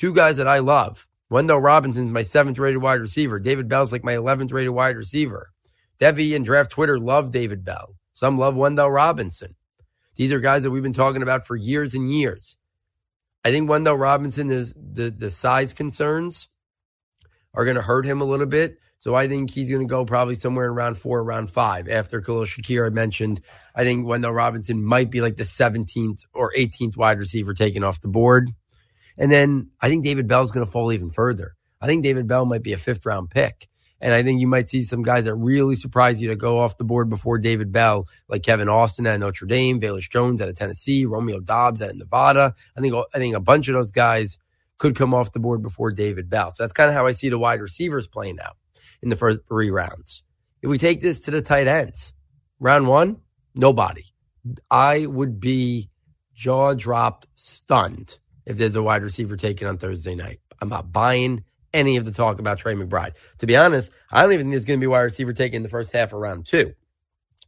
two 0.00 0.14
guys 0.14 0.38
that 0.38 0.48
I 0.48 0.60
love. 0.60 1.06
Wan'Dale 1.30 1.62
Robinson's 1.62 2.10
my 2.10 2.22
seventh 2.22 2.58
rated 2.58 2.80
wide 2.80 3.00
receiver. 3.00 3.38
David 3.38 3.68
Bell's 3.68 3.92
like 3.92 4.02
my 4.02 4.14
11th 4.14 4.50
rated 4.50 4.72
wide 4.72 4.96
receiver. 4.96 5.50
Devi 5.98 6.34
and 6.34 6.42
Draft 6.42 6.70
Twitter 6.70 6.98
love 6.98 7.30
David 7.30 7.66
Bell. 7.66 7.96
Some 8.14 8.38
love 8.38 8.54
Wan'Dale 8.54 8.92
Robinson. 8.92 9.56
These 10.16 10.32
are 10.32 10.40
guys 10.40 10.62
that 10.62 10.70
we've 10.70 10.82
been 10.82 10.94
talking 10.94 11.22
about 11.22 11.46
for 11.46 11.54
years 11.54 11.92
and 11.92 12.10
years. 12.10 12.56
I 13.44 13.50
think 13.50 13.68
Wan'Dale 13.68 14.00
Robinson 14.00 14.50
is 14.50 14.72
the, 14.74 15.10
the 15.10 15.30
size 15.30 15.74
concerns 15.74 16.48
are 17.52 17.64
going 17.66 17.76
to 17.76 17.82
hurt 17.82 18.06
him 18.06 18.22
a 18.22 18.24
little 18.24 18.46
bit. 18.46 18.78
So 18.98 19.14
I 19.14 19.28
think 19.28 19.50
he's 19.50 19.68
going 19.68 19.86
to 19.86 19.90
go 19.90 20.06
probably 20.06 20.34
somewhere 20.34 20.66
in 20.66 20.74
round 20.74 20.96
four, 20.96 21.22
round 21.22 21.50
five. 21.50 21.88
After 21.90 22.22
Khalil 22.22 22.44
Shakir, 22.44 22.86
I 22.86 22.90
mentioned, 22.90 23.42
I 23.74 23.84
think 23.84 24.06
Wan'Dale 24.06 24.34
Robinson 24.34 24.82
might 24.82 25.10
be 25.10 25.20
like 25.20 25.36
the 25.36 25.44
17th 25.44 26.24
or 26.32 26.52
18th 26.56 26.96
wide 26.96 27.18
receiver 27.18 27.52
taken 27.52 27.84
off 27.84 28.00
the 28.00 28.08
board. 28.08 28.50
And 29.20 29.30
then 29.30 29.68
I 29.80 29.88
think 29.88 30.02
David 30.02 30.26
Bell's 30.26 30.50
going 30.50 30.64
to 30.64 30.72
fall 30.72 30.92
even 30.92 31.10
further. 31.10 31.54
I 31.80 31.86
think 31.86 32.02
David 32.02 32.26
Bell 32.26 32.46
might 32.46 32.62
be 32.62 32.72
a 32.72 32.78
fifth 32.78 33.04
round 33.04 33.30
pick. 33.30 33.68
And 34.00 34.14
I 34.14 34.22
think 34.22 34.40
you 34.40 34.46
might 34.46 34.66
see 34.66 34.82
some 34.82 35.02
guys 35.02 35.24
that 35.24 35.34
really 35.34 35.76
surprise 35.76 36.22
you 36.22 36.28
to 36.28 36.36
go 36.36 36.58
off 36.58 36.78
the 36.78 36.84
board 36.84 37.10
before 37.10 37.36
David 37.38 37.70
Bell, 37.70 38.08
like 38.30 38.42
Kevin 38.42 38.70
Austin 38.70 39.06
at 39.06 39.20
Notre 39.20 39.46
Dame, 39.46 39.78
Velus 39.78 40.08
Jones 40.08 40.40
out 40.40 40.48
of 40.48 40.56
Tennessee, 40.56 41.04
Romeo 41.04 41.38
Doubs 41.38 41.82
out 41.82 41.90
of 41.90 41.96
Nevada. 41.96 42.54
I 42.74 42.80
think 42.80 42.94
I 43.14 43.18
think 43.18 43.36
a 43.36 43.40
bunch 43.40 43.68
of 43.68 43.74
those 43.74 43.92
guys 43.92 44.38
could 44.78 44.96
come 44.96 45.12
off 45.12 45.32
the 45.32 45.38
board 45.38 45.62
before 45.62 45.92
David 45.92 46.30
Bell. 46.30 46.50
So 46.50 46.62
that's 46.62 46.72
kind 46.72 46.88
of 46.88 46.94
how 46.94 47.06
I 47.06 47.12
see 47.12 47.28
the 47.28 47.38
wide 47.38 47.60
receivers 47.60 48.08
playing 48.08 48.40
out 48.40 48.56
in 49.02 49.10
the 49.10 49.16
first 49.16 49.42
three 49.46 49.70
rounds. 49.70 50.24
If 50.62 50.70
we 50.70 50.78
take 50.78 51.02
this 51.02 51.20
to 51.24 51.30
the 51.30 51.42
tight 51.42 51.66
ends, 51.66 52.14
round 52.58 52.88
one, 52.88 53.18
nobody. 53.54 54.04
I 54.70 55.04
would 55.04 55.40
be 55.40 55.90
jaw 56.32 56.72
dropped, 56.72 57.26
stunned 57.34 58.18
if 58.46 58.56
there's 58.56 58.76
a 58.76 58.82
wide 58.82 59.02
receiver 59.02 59.36
taken 59.36 59.66
on 59.66 59.78
Thursday 59.78 60.14
night. 60.14 60.40
I'm 60.60 60.68
not 60.68 60.92
buying 60.92 61.44
any 61.72 61.96
of 61.96 62.04
the 62.04 62.12
talk 62.12 62.38
about 62.38 62.58
Trey 62.58 62.74
McBride. 62.74 63.12
To 63.38 63.46
be 63.46 63.56
honest, 63.56 63.92
I 64.10 64.22
don't 64.22 64.32
even 64.32 64.46
think 64.46 64.52
there's 64.52 64.64
going 64.64 64.80
to 64.80 64.84
be 64.84 64.88
wide 64.88 65.02
receiver 65.02 65.32
taken 65.32 65.58
in 65.58 65.62
the 65.62 65.68
first 65.68 65.92
half 65.92 66.12
of 66.12 66.20
round 66.20 66.46
two. 66.46 66.74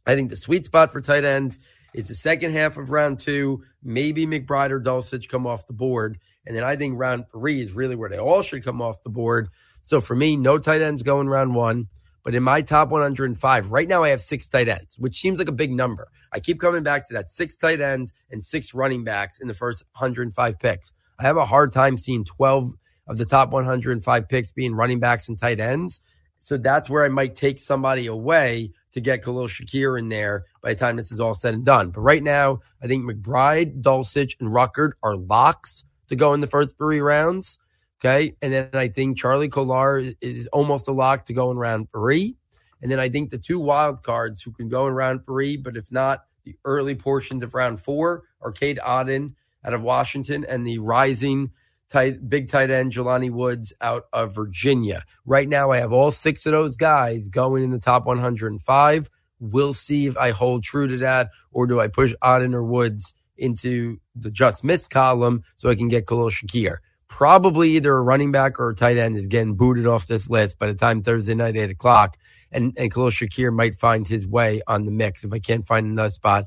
I 0.05 0.15
think 0.15 0.29
the 0.29 0.35
sweet 0.35 0.65
spot 0.65 0.91
for 0.91 1.01
tight 1.01 1.25
ends 1.25 1.59
is 1.93 2.07
the 2.07 2.15
second 2.15 2.53
half 2.53 2.77
of 2.77 2.89
round 2.89 3.19
two. 3.19 3.63
Maybe 3.83 4.25
McBride 4.25 4.71
or 4.71 4.81
Dulcich 4.81 5.29
come 5.29 5.45
off 5.45 5.67
the 5.67 5.73
board. 5.73 6.19
And 6.45 6.55
then 6.55 6.63
I 6.63 6.75
think 6.75 6.97
round 6.97 7.25
three 7.31 7.61
is 7.61 7.71
really 7.71 7.95
where 7.95 8.09
they 8.09 8.17
all 8.17 8.41
should 8.41 8.63
come 8.63 8.81
off 8.81 9.03
the 9.03 9.09
board. 9.09 9.49
So 9.81 10.01
for 10.01 10.15
me, 10.15 10.35
no 10.35 10.57
tight 10.57 10.81
ends 10.81 11.03
going 11.03 11.27
round 11.27 11.55
one. 11.55 11.87
But 12.23 12.35
in 12.35 12.43
my 12.43 12.61
top 12.61 12.89
105, 12.89 13.71
right 13.71 13.87
now 13.87 14.03
I 14.03 14.09
have 14.09 14.21
six 14.21 14.47
tight 14.47 14.69
ends, 14.69 14.97
which 14.97 15.19
seems 15.19 15.39
like 15.39 15.49
a 15.49 15.53
big 15.53 15.71
number. 15.71 16.07
I 16.31 16.39
keep 16.39 16.59
coming 16.59 16.83
back 16.83 17.07
to 17.07 17.13
that 17.13 17.29
six 17.29 17.57
tight 17.57 17.81
ends 17.81 18.13
and 18.31 18.43
six 18.43 18.73
running 18.73 19.03
backs 19.03 19.39
in 19.39 19.47
the 19.47 19.53
first 19.53 19.83
105 19.93 20.59
picks. 20.59 20.91
I 21.19 21.23
have 21.23 21.37
a 21.37 21.45
hard 21.45 21.73
time 21.73 21.97
seeing 21.97 22.23
12 22.23 22.73
of 23.07 23.17
the 23.17 23.25
top 23.25 23.51
105 23.51 24.29
picks 24.29 24.51
being 24.51 24.73
running 24.73 24.99
backs 24.99 25.27
and 25.27 25.37
tight 25.37 25.59
ends. 25.59 26.01
So 26.39 26.57
that's 26.57 26.89
where 26.89 27.05
I 27.05 27.09
might 27.09 27.35
take 27.35 27.59
somebody 27.59 28.07
away 28.07 28.71
to 28.93 29.01
get 29.01 29.23
Khalil 29.23 29.47
Shakir 29.47 29.97
in 29.97 30.09
there 30.09 30.45
by 30.61 30.73
the 30.73 30.79
time 30.79 30.95
this 30.95 31.11
is 31.11 31.19
all 31.19 31.33
said 31.33 31.53
and 31.53 31.65
done. 31.65 31.91
But 31.91 32.01
right 32.01 32.23
now, 32.23 32.59
I 32.81 32.87
think 32.87 33.05
McBride, 33.05 33.81
Dulcich, 33.81 34.35
and 34.39 34.49
Ruckert 34.49 34.91
are 35.01 35.15
locks 35.15 35.83
to 36.09 36.15
go 36.15 36.33
in 36.33 36.41
the 36.41 36.47
first 36.47 36.77
three 36.77 36.99
rounds. 36.99 37.59
Okay. 38.03 38.35
And 38.41 38.51
then 38.51 38.69
I 38.73 38.89
think 38.89 39.17
Charlie 39.17 39.47
Kolar 39.47 40.03
is 40.19 40.47
almost 40.47 40.89
a 40.89 40.91
lock 40.91 41.25
to 41.27 41.33
go 41.33 41.51
in 41.51 41.57
round 41.57 41.89
three. 41.91 42.35
And 42.81 42.91
then 42.91 42.99
I 42.99 43.07
think 43.07 43.29
the 43.29 43.37
two 43.37 43.59
wild 43.59 44.03
cards 44.03 44.41
who 44.41 44.51
can 44.51 44.67
go 44.67 44.87
in 44.87 44.93
round 44.93 45.25
three, 45.25 45.55
but 45.55 45.77
if 45.77 45.89
not, 45.89 46.25
the 46.43 46.57
early 46.65 46.95
portions 46.95 47.43
of 47.43 47.53
round 47.53 47.79
four 47.81 48.23
are 48.41 48.51
Cade 48.51 48.79
Otton 48.83 49.35
out 49.63 49.73
of 49.73 49.81
Washington 49.81 50.43
and 50.43 50.67
the 50.67 50.79
rising 50.79 51.51
tight, 51.87 52.27
big 52.27 52.49
tight 52.49 52.69
end 52.69 52.91
Jelani 52.91 53.31
Woods 53.31 53.71
out 53.79 54.07
of 54.11 54.35
Virginia. 54.35 55.05
Right 55.25 55.47
now, 55.47 55.71
I 55.71 55.79
have 55.79 55.93
all 55.93 56.11
six 56.11 56.45
of 56.45 56.51
those 56.51 56.75
guys 56.75 57.29
going 57.29 57.63
in 57.63 57.71
the 57.71 57.79
top 57.79 58.05
105. 58.05 59.09
We'll 59.39 59.73
see 59.73 60.07
if 60.07 60.17
I 60.17 60.31
hold 60.31 60.63
true 60.63 60.87
to 60.89 60.97
that 60.97 61.29
or 61.53 61.67
do 61.67 61.79
I 61.79 61.87
push 61.87 62.13
Otton 62.21 62.53
or 62.53 62.65
Woods 62.65 63.13
into 63.37 63.99
the 64.13 64.29
just 64.29 64.65
miss 64.65 64.89
column 64.89 65.43
so 65.55 65.69
I 65.69 65.75
can 65.75 65.87
get 65.87 66.05
Khalil 66.05 66.29
Shakir. 66.29 66.77
Probably 67.15 67.75
either 67.75 67.95
a 67.95 68.01
running 68.01 68.31
back 68.31 68.59
or 68.59 68.69
a 68.69 68.75
tight 68.75 68.97
end 68.97 69.17
is 69.17 69.27
getting 69.27 69.55
booted 69.55 69.85
off 69.85 70.07
this 70.07 70.29
list 70.29 70.57
by 70.57 70.67
the 70.67 70.73
time 70.73 71.03
Thursday 71.03 71.35
night, 71.35 71.55
8 71.55 71.69
o'clock. 71.69 72.17
And, 72.51 72.73
and 72.77 72.91
Khalil 72.91 73.09
Shakir 73.09 73.53
might 73.53 73.75
find 73.75 74.07
his 74.07 74.25
way 74.25 74.61
on 74.67 74.85
the 74.85 74.91
mix 74.91 75.23
if 75.23 75.31
I 75.31 75.39
can't 75.39 75.65
find 75.65 75.85
another 75.85 76.09
spot 76.09 76.45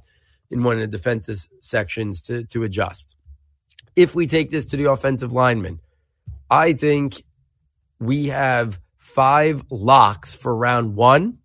in 0.50 0.62
one 0.62 0.74
of 0.74 0.80
the 0.80 0.86
defensive 0.86 1.46
sections 1.60 2.22
to, 2.22 2.44
to 2.44 2.62
adjust 2.62 3.16
if 3.96 4.14
we 4.14 4.26
take 4.26 4.50
this 4.50 4.66
to 4.66 4.76
the 4.76 4.90
offensive 4.90 5.32
lineman, 5.32 5.80
I 6.50 6.74
think 6.74 7.24
we 7.98 8.26
have 8.26 8.78
five 8.98 9.64
locks 9.70 10.34
for 10.34 10.54
round 10.54 10.94
one 10.94 11.38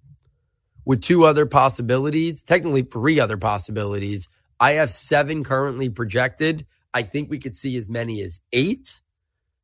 with 0.84 1.02
two 1.02 1.24
other 1.24 1.46
possibilities, 1.46 2.44
technically 2.44 2.82
three 2.82 3.20
other 3.20 3.38
possibilities. 3.38 4.28
I 4.60 4.74
have 4.74 4.92
seven 4.92 5.44
currently 5.44 5.90
projected. 5.90 6.66
I 6.94 7.04
think 7.04 7.30
we 7.30 7.40
could 7.40 7.56
see 7.56 7.78
as 7.78 7.90
many 7.90 8.22
as 8.22 8.42
eight. 8.52 9.00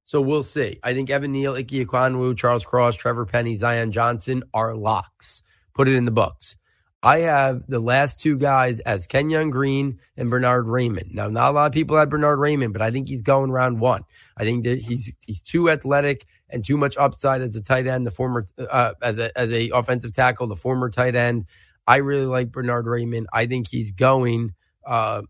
So 0.08 0.22
we'll 0.22 0.44
see. 0.44 0.80
I 0.82 0.94
think 0.94 1.10
Evan 1.10 1.34
Neal, 1.34 1.56
Ike 1.56 1.68
Ekwonu, 1.68 2.36
Charles 2.38 2.66
Cross, 2.66 2.96
Trevor 2.96 3.26
Penning, 3.26 3.58
Zion 3.58 3.92
Johnson 3.92 4.42
are 4.54 4.74
locks. 4.74 5.44
Put 5.74 5.90
it 5.90 5.96
in 5.96 6.06
the 6.06 6.12
books. 6.12 6.56
I 7.04 7.20
have 7.20 7.68
the 7.68 7.82
last 7.82 8.22
two 8.22 8.38
guys 8.38 8.80
as 8.80 9.06
Kenyon 9.06 9.50
Green 9.50 10.00
and 10.16 10.30
Bernhard 10.30 10.66
Raimann. 10.66 11.14
Now, 11.14 11.28
not 11.28 11.52
a 11.52 11.54
lot 11.54 11.66
of 11.68 11.74
people 11.74 11.98
had 11.98 12.10
Bernhard 12.10 12.40
Raimann, 12.40 12.72
but 12.72 12.82
I 12.82 12.90
think 12.90 13.10
he's 13.10 13.22
going 13.22 13.52
round 13.52 13.82
one. 13.82 14.04
I 14.38 14.46
think 14.46 14.64
that 14.64 14.80
he's 14.80 15.14
he's 15.26 15.44
too 15.44 15.70
athletic 15.70 16.26
and 16.50 16.64
too 16.64 16.78
much 16.78 16.96
upside 16.96 17.42
as 17.42 17.58
a 17.58 17.62
tight 17.62 17.86
end, 17.86 18.08
the 18.08 18.12
former 18.12 18.48
uh, 18.58 18.94
as 19.02 19.20
a 19.20 19.38
as 19.38 19.52
a 19.52 19.72
offensive 19.72 20.14
tackle, 20.14 20.48
the 20.48 20.56
former 20.56 20.90
tight 20.90 21.18
end. 21.18 21.46
I 21.86 21.98
really 21.98 22.26
like 22.26 22.54
Bernhard 22.54 22.86
Raimann. 22.86 23.26
I 23.34 23.46
think 23.46 23.68
he's 23.68 23.92
going 23.92 24.54
uh, 24.86 25.24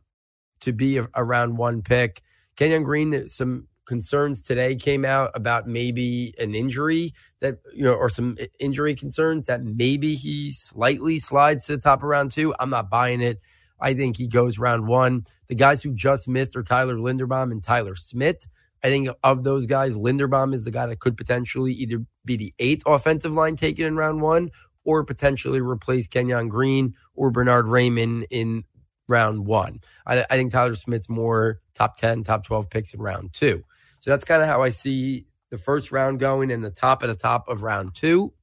to 0.60 0.72
be 0.72 0.98
a, 0.98 1.08
a 1.16 1.24
round 1.24 1.58
one 1.58 1.82
pick. 1.82 2.22
Kenyon 2.56 2.84
Green, 2.84 3.28
some 3.28 3.68
concerns 3.88 4.42
today 4.42 4.76
came 4.76 5.06
out 5.06 5.32
about 5.34 5.68
maybe 5.68 6.34
an 6.38 6.54
injury 6.54 7.14
that 7.40 7.58
you 7.74 7.84
know 7.84 7.94
or 7.94 8.10
some 8.10 8.38
injury 8.60 8.94
concerns 8.94 9.48
that 9.48 9.64
maybe 9.64 10.14
he 10.14 10.52
slightly 10.52 11.18
slides 11.18 11.66
to 11.66 11.76
the 11.78 11.82
top 11.82 12.04
of 12.04 12.10
round 12.10 12.32
two. 12.32 12.54
I'm 12.60 12.70
not 12.70 12.90
buying 12.90 13.22
it. 13.22 13.42
I 13.80 13.94
think 13.94 14.18
he 14.18 14.28
goes 14.28 14.60
round 14.60 14.88
one. 14.88 15.24
The 15.48 15.56
guys 15.56 15.82
who 15.82 15.94
just 15.94 16.28
missed 16.28 16.56
are 16.56 16.64
tyler 16.64 16.96
linderbaum 16.96 17.52
and 17.52 17.64
tyler 17.64 17.96
smith. 17.96 18.48
I 18.84 18.90
think 18.90 19.10
of 19.24 19.44
those 19.44 19.66
guys 19.66 19.94
linderbaum 19.94 20.54
is 20.54 20.66
the 20.66 20.72
guy 20.72 20.86
that 20.86 21.00
could 21.00 21.18
potentially 21.18 21.74
either 21.74 22.06
be 22.26 22.38
the 22.38 22.54
eighth 22.60 22.84
offensive 22.86 23.34
line 23.34 23.56
taken 23.56 23.86
in 23.86 23.96
round 23.96 24.22
one 24.22 24.52
or 24.84 25.04
potentially 25.04 25.62
replace 25.62 26.08
kenyon 26.08 26.50
green 26.50 26.94
or 27.16 27.32
Bernhard 27.32 27.66
Raimann 27.66 28.26
in 28.30 28.64
round 29.08 29.46
one. 29.46 29.80
I, 30.06 30.26
I 30.30 30.36
think 30.36 30.52
tyler 30.52 30.76
smith's 30.76 31.10
more 31.10 31.60
top 31.74 31.98
10 31.98 32.24
top 32.24 32.44
12 32.44 32.70
picks 32.70 32.94
in 32.94 33.02
round 33.02 33.34
two 33.34 33.64
so 34.00 34.12
that's 34.12 34.26
kind 34.26 34.42
of 34.42 34.48
how 34.48 34.62
I 34.62 34.70
see 34.70 35.26
the 35.50 35.58
first 35.58 35.92
round 35.92 36.20
going 36.20 36.52
and 36.52 36.64
the 36.64 36.72
top 36.72 37.04
of 37.04 37.10
the 37.10 37.16
top 37.16 37.48
of 37.48 37.64
round 37.64 37.96
two. 37.96 38.34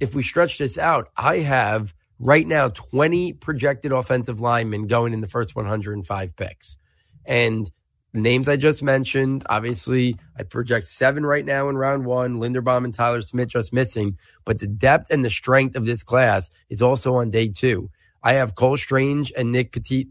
If 0.00 0.14
we 0.14 0.22
stretch 0.22 0.58
this 0.58 0.78
out, 0.78 1.08
I 1.16 1.38
have 1.38 1.94
right 2.18 2.46
now 2.46 2.68
20 2.68 3.34
projected 3.34 3.92
offensive 3.92 4.40
linemen 4.40 4.86
going 4.86 5.12
in 5.12 5.20
the 5.20 5.26
first 5.26 5.54
105 5.54 6.36
picks. 6.36 6.76
And 7.24 7.70
the 8.12 8.20
names 8.20 8.48
I 8.48 8.56
just 8.56 8.82
mentioned, 8.82 9.44
obviously, 9.48 10.16
I 10.36 10.42
project 10.42 10.86
seven 10.86 11.24
right 11.24 11.44
now 11.44 11.68
in 11.68 11.76
round 11.76 12.04
one, 12.04 12.40
Linderbaum 12.40 12.84
and 12.84 12.92
Tyler 12.92 13.22
Smith 13.22 13.48
just 13.48 13.72
missing. 13.72 14.18
But 14.44 14.58
the 14.58 14.66
depth 14.66 15.10
and 15.10 15.24
the 15.24 15.30
strength 15.30 15.76
of 15.76 15.86
this 15.86 16.02
class 16.02 16.50
is 16.68 16.82
also 16.82 17.14
on 17.14 17.30
day 17.30 17.48
two. 17.48 17.90
I 18.22 18.34
have 18.34 18.54
Cole 18.54 18.76
Strange 18.76 19.32
and 19.36 19.50
Nick 19.50 19.72
Petit 19.72 20.08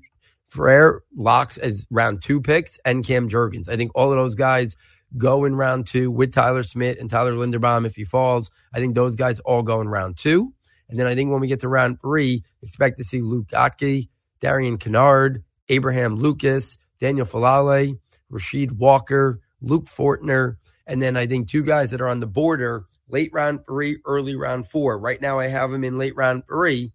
Frere 0.52 1.02
locks 1.16 1.58
as 1.58 1.88
round 1.90 2.22
two 2.22 2.42
picks 2.42 2.78
and 2.84 3.06
Cam 3.06 3.30
Jurgens. 3.30 3.70
I 3.70 3.78
think 3.78 3.92
all 3.96 4.12
of 4.12 4.18
those 4.18 4.36
guys 4.36 4.76
go 5.18 5.46
in 5.46 5.56
round 5.56 5.88
two 5.88 6.12
with 6.12 6.34
Tyler 6.34 6.64
Smith 6.64 6.98
and 7.00 7.10
Tyler 7.10 7.32
Linderbaum 7.32 7.86
if 7.86 7.96
he 7.96 8.04
falls. 8.04 8.52
I 8.74 8.80
think 8.80 8.94
those 8.94 9.16
guys 9.16 9.40
all 9.40 9.64
go 9.64 9.80
in 9.80 9.88
round 9.88 10.18
two. 10.18 10.54
And 10.90 11.00
then 11.00 11.08
I 11.08 11.16
think 11.16 11.32
when 11.32 11.40
we 11.40 11.48
get 11.48 11.62
to 11.62 11.70
round 11.70 12.02
three, 12.02 12.44
expect 12.62 12.98
to 12.98 13.04
see 13.06 13.22
Luke 13.22 13.48
Goedeke, 13.48 14.10
Darian 14.42 14.78
Kinnard, 14.78 15.44
Abraham 15.70 16.18
Lucas, 16.18 16.78
Daniel 17.00 17.26
Faalele, 17.26 17.98
Rasheed 18.30 18.74
Walker, 18.74 19.40
Luke 19.62 19.86
Fortner, 19.86 20.58
and 20.86 21.02
then 21.02 21.16
I 21.16 21.28
think 21.28 21.48
two 21.48 21.64
guys 21.64 21.92
that 21.92 22.02
are 22.02 22.10
on 22.10 22.20
the 22.20 22.28
border, 22.28 22.84
late 23.08 23.32
round 23.32 23.66
three, 23.66 24.00
early 24.06 24.36
round 24.36 24.68
four. 24.68 25.00
Right 25.00 25.22
now 25.22 25.40
I 25.40 25.48
have 25.48 25.72
them 25.72 25.86
in 25.86 25.98
late 25.98 26.16
round 26.18 26.44
three 26.46 26.92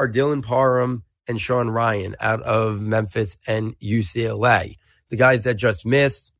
are 0.00 0.08
Dylan 0.08 0.42
Parham 0.42 1.04
and 1.28 1.40
Sean 1.40 1.68
Rhyan 1.68 2.14
out 2.20 2.42
of 2.42 2.80
Memphis 2.80 3.36
and 3.46 3.78
UCLA. 3.80 4.76
The 5.10 5.16
guys 5.16 5.44
that 5.44 5.54
just 5.54 5.84
missed, 5.86 6.32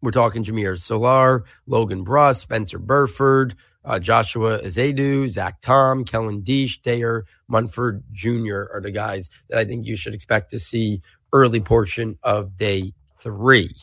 we're 0.00 0.10
talking 0.10 0.44
Jamaree 0.44 0.78
Salyer, 0.78 1.44
Logan 1.66 2.04
Bruss, 2.04 2.40
Spencer 2.40 2.78
Burford, 2.78 3.56
uh, 3.84 3.98
Joshua 3.98 4.60
Ezeudu, 4.60 5.28
Zach 5.28 5.60
Tom, 5.60 6.04
Kellen 6.04 6.42
Dare 6.42 7.24
Munford 7.48 8.02
Jr. 8.12 8.64
are 8.72 8.80
the 8.82 8.90
guys 8.90 9.30
that 9.48 9.58
I 9.58 9.64
think 9.64 9.86
you 9.86 9.96
should 9.96 10.14
expect 10.14 10.50
to 10.50 10.58
see 10.58 11.00
early 11.32 11.60
portion 11.60 12.18
of 12.22 12.56
day 12.56 12.92
three. 13.20 13.74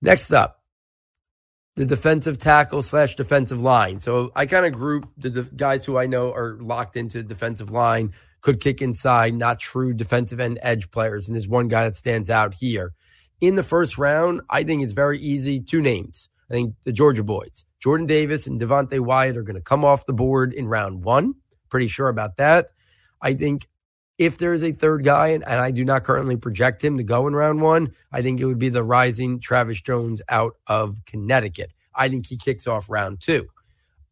Next 0.00 0.32
up, 0.32 0.62
the 1.76 1.86
defensive 1.86 2.38
tackle 2.38 2.82
slash 2.82 3.16
defensive 3.16 3.60
line. 3.60 4.00
So 4.00 4.30
I 4.34 4.46
kind 4.46 4.64
of 4.64 4.72
group 4.72 5.08
the 5.16 5.30
de- 5.30 5.42
guys 5.42 5.84
who 5.84 5.98
I 5.98 6.06
know 6.06 6.32
are 6.32 6.56
locked 6.60 6.96
into 6.96 7.22
defensive 7.22 7.70
line 7.70 8.14
could 8.44 8.60
kick 8.60 8.82
inside, 8.82 9.32
not 9.32 9.58
true 9.58 9.94
defensive 9.94 10.38
end 10.38 10.58
edge 10.60 10.90
players. 10.90 11.26
And 11.26 11.34
there's 11.34 11.48
one 11.48 11.66
guy 11.66 11.84
that 11.84 11.96
stands 11.96 12.28
out 12.28 12.52
here. 12.52 12.92
In 13.40 13.54
the 13.54 13.62
first 13.62 13.96
round, 13.96 14.42
I 14.50 14.64
think 14.64 14.82
it's 14.82 14.92
very 14.92 15.18
easy. 15.18 15.60
Two 15.60 15.80
names. 15.80 16.28
I 16.50 16.52
think 16.52 16.74
the 16.84 16.92
Georgia 16.92 17.22
boys, 17.22 17.64
Jordan 17.80 18.06
Davis 18.06 18.46
and 18.46 18.60
Devonte 18.60 19.00
Wyatt, 19.00 19.38
are 19.38 19.42
going 19.42 19.56
to 19.56 19.62
come 19.62 19.82
off 19.82 20.04
the 20.04 20.12
board 20.12 20.52
in 20.52 20.68
round 20.68 21.04
one. 21.04 21.36
Pretty 21.70 21.88
sure 21.88 22.10
about 22.10 22.36
that. 22.36 22.66
I 23.22 23.32
think 23.32 23.66
if 24.18 24.36
there's 24.36 24.62
a 24.62 24.72
third 24.72 25.04
guy, 25.04 25.28
and, 25.28 25.42
and 25.48 25.58
I 25.58 25.70
do 25.70 25.82
not 25.82 26.04
currently 26.04 26.36
project 26.36 26.84
him 26.84 26.98
to 26.98 27.02
go 27.02 27.26
in 27.26 27.34
round 27.34 27.62
one, 27.62 27.94
I 28.12 28.20
think 28.20 28.40
it 28.40 28.44
would 28.44 28.58
be 28.58 28.68
the 28.68 28.84
rising 28.84 29.40
Travis 29.40 29.80
Jones 29.80 30.20
out 30.28 30.56
of 30.66 31.02
Connecticut. 31.06 31.72
I 31.94 32.10
think 32.10 32.26
he 32.26 32.36
kicks 32.36 32.66
off 32.66 32.90
round 32.90 33.22
two. 33.22 33.48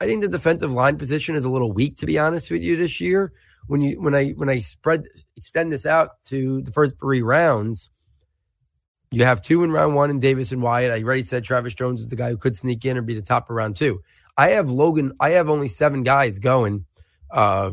I 0.00 0.06
think 0.06 0.22
the 0.22 0.28
defensive 0.28 0.72
line 0.72 0.96
position 0.96 1.34
is 1.34 1.44
a 1.44 1.50
little 1.50 1.70
weak, 1.70 1.98
to 1.98 2.06
be 2.06 2.18
honest 2.18 2.50
with 2.50 2.62
you, 2.62 2.78
this 2.78 2.98
year 2.98 3.34
when 3.66 3.80
you 3.80 4.00
when 4.00 4.14
I 4.14 4.30
when 4.30 4.48
I 4.48 4.58
spread 4.58 5.06
extend 5.36 5.72
this 5.72 5.86
out 5.86 6.22
to 6.24 6.62
the 6.62 6.72
first 6.72 6.98
three 6.98 7.22
rounds, 7.22 7.90
you 9.10 9.24
have 9.24 9.42
two 9.42 9.62
in 9.64 9.70
round 9.70 9.94
one 9.94 10.10
and 10.10 10.20
Davis 10.20 10.52
and 10.52 10.62
Wyatt. 10.62 10.92
I 10.92 11.02
already 11.02 11.22
said 11.22 11.44
Travis 11.44 11.74
Jones 11.74 12.00
is 12.00 12.08
the 12.08 12.16
guy 12.16 12.30
who 12.30 12.36
could 12.36 12.56
sneak 12.56 12.84
in 12.84 12.96
or 12.96 13.02
be 13.02 13.14
the 13.14 13.22
top 13.22 13.50
of 13.50 13.56
round 13.56 13.76
two. 13.76 14.02
I 14.36 14.50
have 14.50 14.70
Logan. 14.70 15.12
I 15.20 15.30
have 15.30 15.48
only 15.48 15.68
seven 15.68 16.02
guys 16.02 16.38
going 16.38 16.86
uh, 17.30 17.72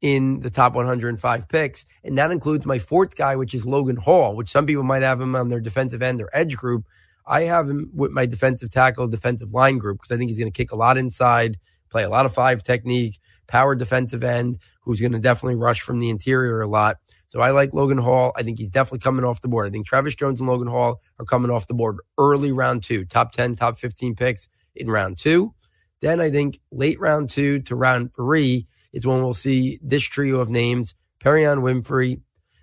in 0.00 0.40
the 0.40 0.50
top 0.50 0.74
105 0.74 1.48
picks. 1.48 1.84
And 2.04 2.18
that 2.18 2.30
includes 2.30 2.66
my 2.66 2.78
fourth 2.78 3.16
guy, 3.16 3.36
which 3.36 3.54
is 3.54 3.66
Logan 3.66 3.96
Hall, 3.96 4.36
which 4.36 4.50
some 4.50 4.66
people 4.66 4.82
might 4.82 5.02
have 5.02 5.20
him 5.20 5.34
on 5.34 5.48
their 5.48 5.60
defensive 5.60 6.02
end 6.02 6.20
or 6.20 6.28
edge 6.32 6.56
group. 6.56 6.84
I 7.26 7.42
have 7.42 7.68
him 7.68 7.90
with 7.94 8.10
my 8.10 8.26
defensive 8.26 8.70
tackle, 8.70 9.08
defensive 9.08 9.52
line 9.52 9.78
group, 9.78 9.98
because 9.98 10.12
I 10.12 10.16
think 10.16 10.30
he's 10.30 10.38
going 10.38 10.50
to 10.50 10.56
kick 10.56 10.72
a 10.72 10.76
lot 10.76 10.96
inside, 10.96 11.58
play 11.90 12.04
a 12.04 12.08
lot 12.08 12.26
of 12.26 12.34
five 12.34 12.62
technique, 12.62 13.18
power 13.48 13.74
defensive 13.74 14.22
end, 14.22 14.58
who's 14.82 15.00
going 15.00 15.12
to 15.12 15.18
definitely 15.18 15.56
rush 15.56 15.80
from 15.80 15.98
the 15.98 16.10
interior 16.10 16.60
a 16.60 16.68
lot. 16.68 16.98
So 17.26 17.40
I 17.40 17.50
like 17.50 17.74
Logan 17.74 17.98
Hall. 17.98 18.32
I 18.36 18.42
think 18.42 18.58
he's 18.58 18.70
definitely 18.70 19.00
coming 19.00 19.24
off 19.24 19.40
the 19.40 19.48
board. 19.48 19.66
I 19.66 19.70
think 19.70 19.86
Travis 19.86 20.14
Jones 20.14 20.40
and 20.40 20.48
Logan 20.48 20.68
Hall 20.68 21.00
are 21.18 21.26
coming 21.26 21.50
off 21.50 21.66
the 21.66 21.74
board 21.74 21.98
early 22.16 22.52
round 22.52 22.84
two, 22.84 23.04
top 23.04 23.32
10, 23.32 23.56
top 23.56 23.78
15 23.78 24.14
picks 24.14 24.48
in 24.76 24.90
round 24.90 25.18
two. 25.18 25.54
Then 26.00 26.20
I 26.20 26.30
think 26.30 26.60
late 26.70 27.00
round 27.00 27.30
two 27.30 27.60
to 27.62 27.74
round 27.74 28.14
three 28.14 28.66
is 28.92 29.06
when 29.06 29.22
we'll 29.22 29.34
see 29.34 29.78
this 29.82 30.02
trio 30.04 30.40
of 30.40 30.48
names 30.48 30.94
Perrion 31.22 31.60
Winfrey, 31.60 32.20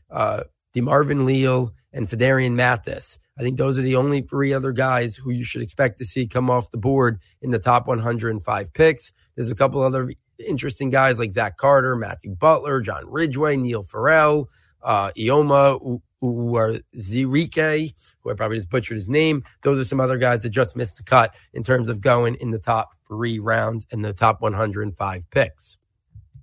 uh, 0.09 0.43
DeMarvin 0.73 1.25
Leal, 1.25 1.73
and 1.91 2.07
Phidarian 2.07 2.53
Mathis. 2.53 3.19
I 3.37 3.43
think 3.43 3.57
those 3.57 3.77
are 3.77 3.81
the 3.81 3.97
only 3.97 4.21
three 4.21 4.53
other 4.53 4.71
guys 4.71 5.15
who 5.15 5.31
you 5.31 5.43
should 5.43 5.61
expect 5.61 5.99
to 5.99 6.05
see 6.05 6.25
come 6.27 6.49
off 6.49 6.71
the 6.71 6.77
board 6.77 7.19
in 7.41 7.51
the 7.51 7.59
top 7.59 7.87
105 7.87 8.73
picks. 8.73 9.11
There's 9.35 9.49
a 9.49 9.55
couple 9.55 9.81
other 9.81 10.13
interesting 10.39 10.89
guys 10.89 11.19
like 11.19 11.31
Zach 11.31 11.57
Carter, 11.57 11.95
Matthew 11.95 12.35
Butler, 12.35 12.81
John 12.81 13.03
Ridgeway, 13.07 13.57
Neil 13.57 13.83
Farrell, 13.83 14.49
uh, 14.81 15.11
Ioma 15.17 16.01
Zirike, 16.23 17.93
who 18.21 18.31
I 18.31 18.33
probably 18.33 18.57
just 18.57 18.69
butchered 18.69 18.97
his 18.97 19.09
name. 19.09 19.43
Those 19.61 19.79
are 19.79 19.83
some 19.83 19.99
other 19.99 20.17
guys 20.17 20.43
that 20.43 20.49
just 20.49 20.75
missed 20.75 20.97
the 20.97 21.03
cut 21.03 21.35
in 21.53 21.63
terms 21.63 21.89
of 21.89 22.01
going 22.01 22.35
in 22.35 22.51
the 22.51 22.59
top 22.59 22.89
three 23.07 23.39
rounds 23.39 23.85
and 23.91 24.03
the 24.03 24.13
top 24.13 24.41
105 24.41 25.29
picks. 25.29 25.77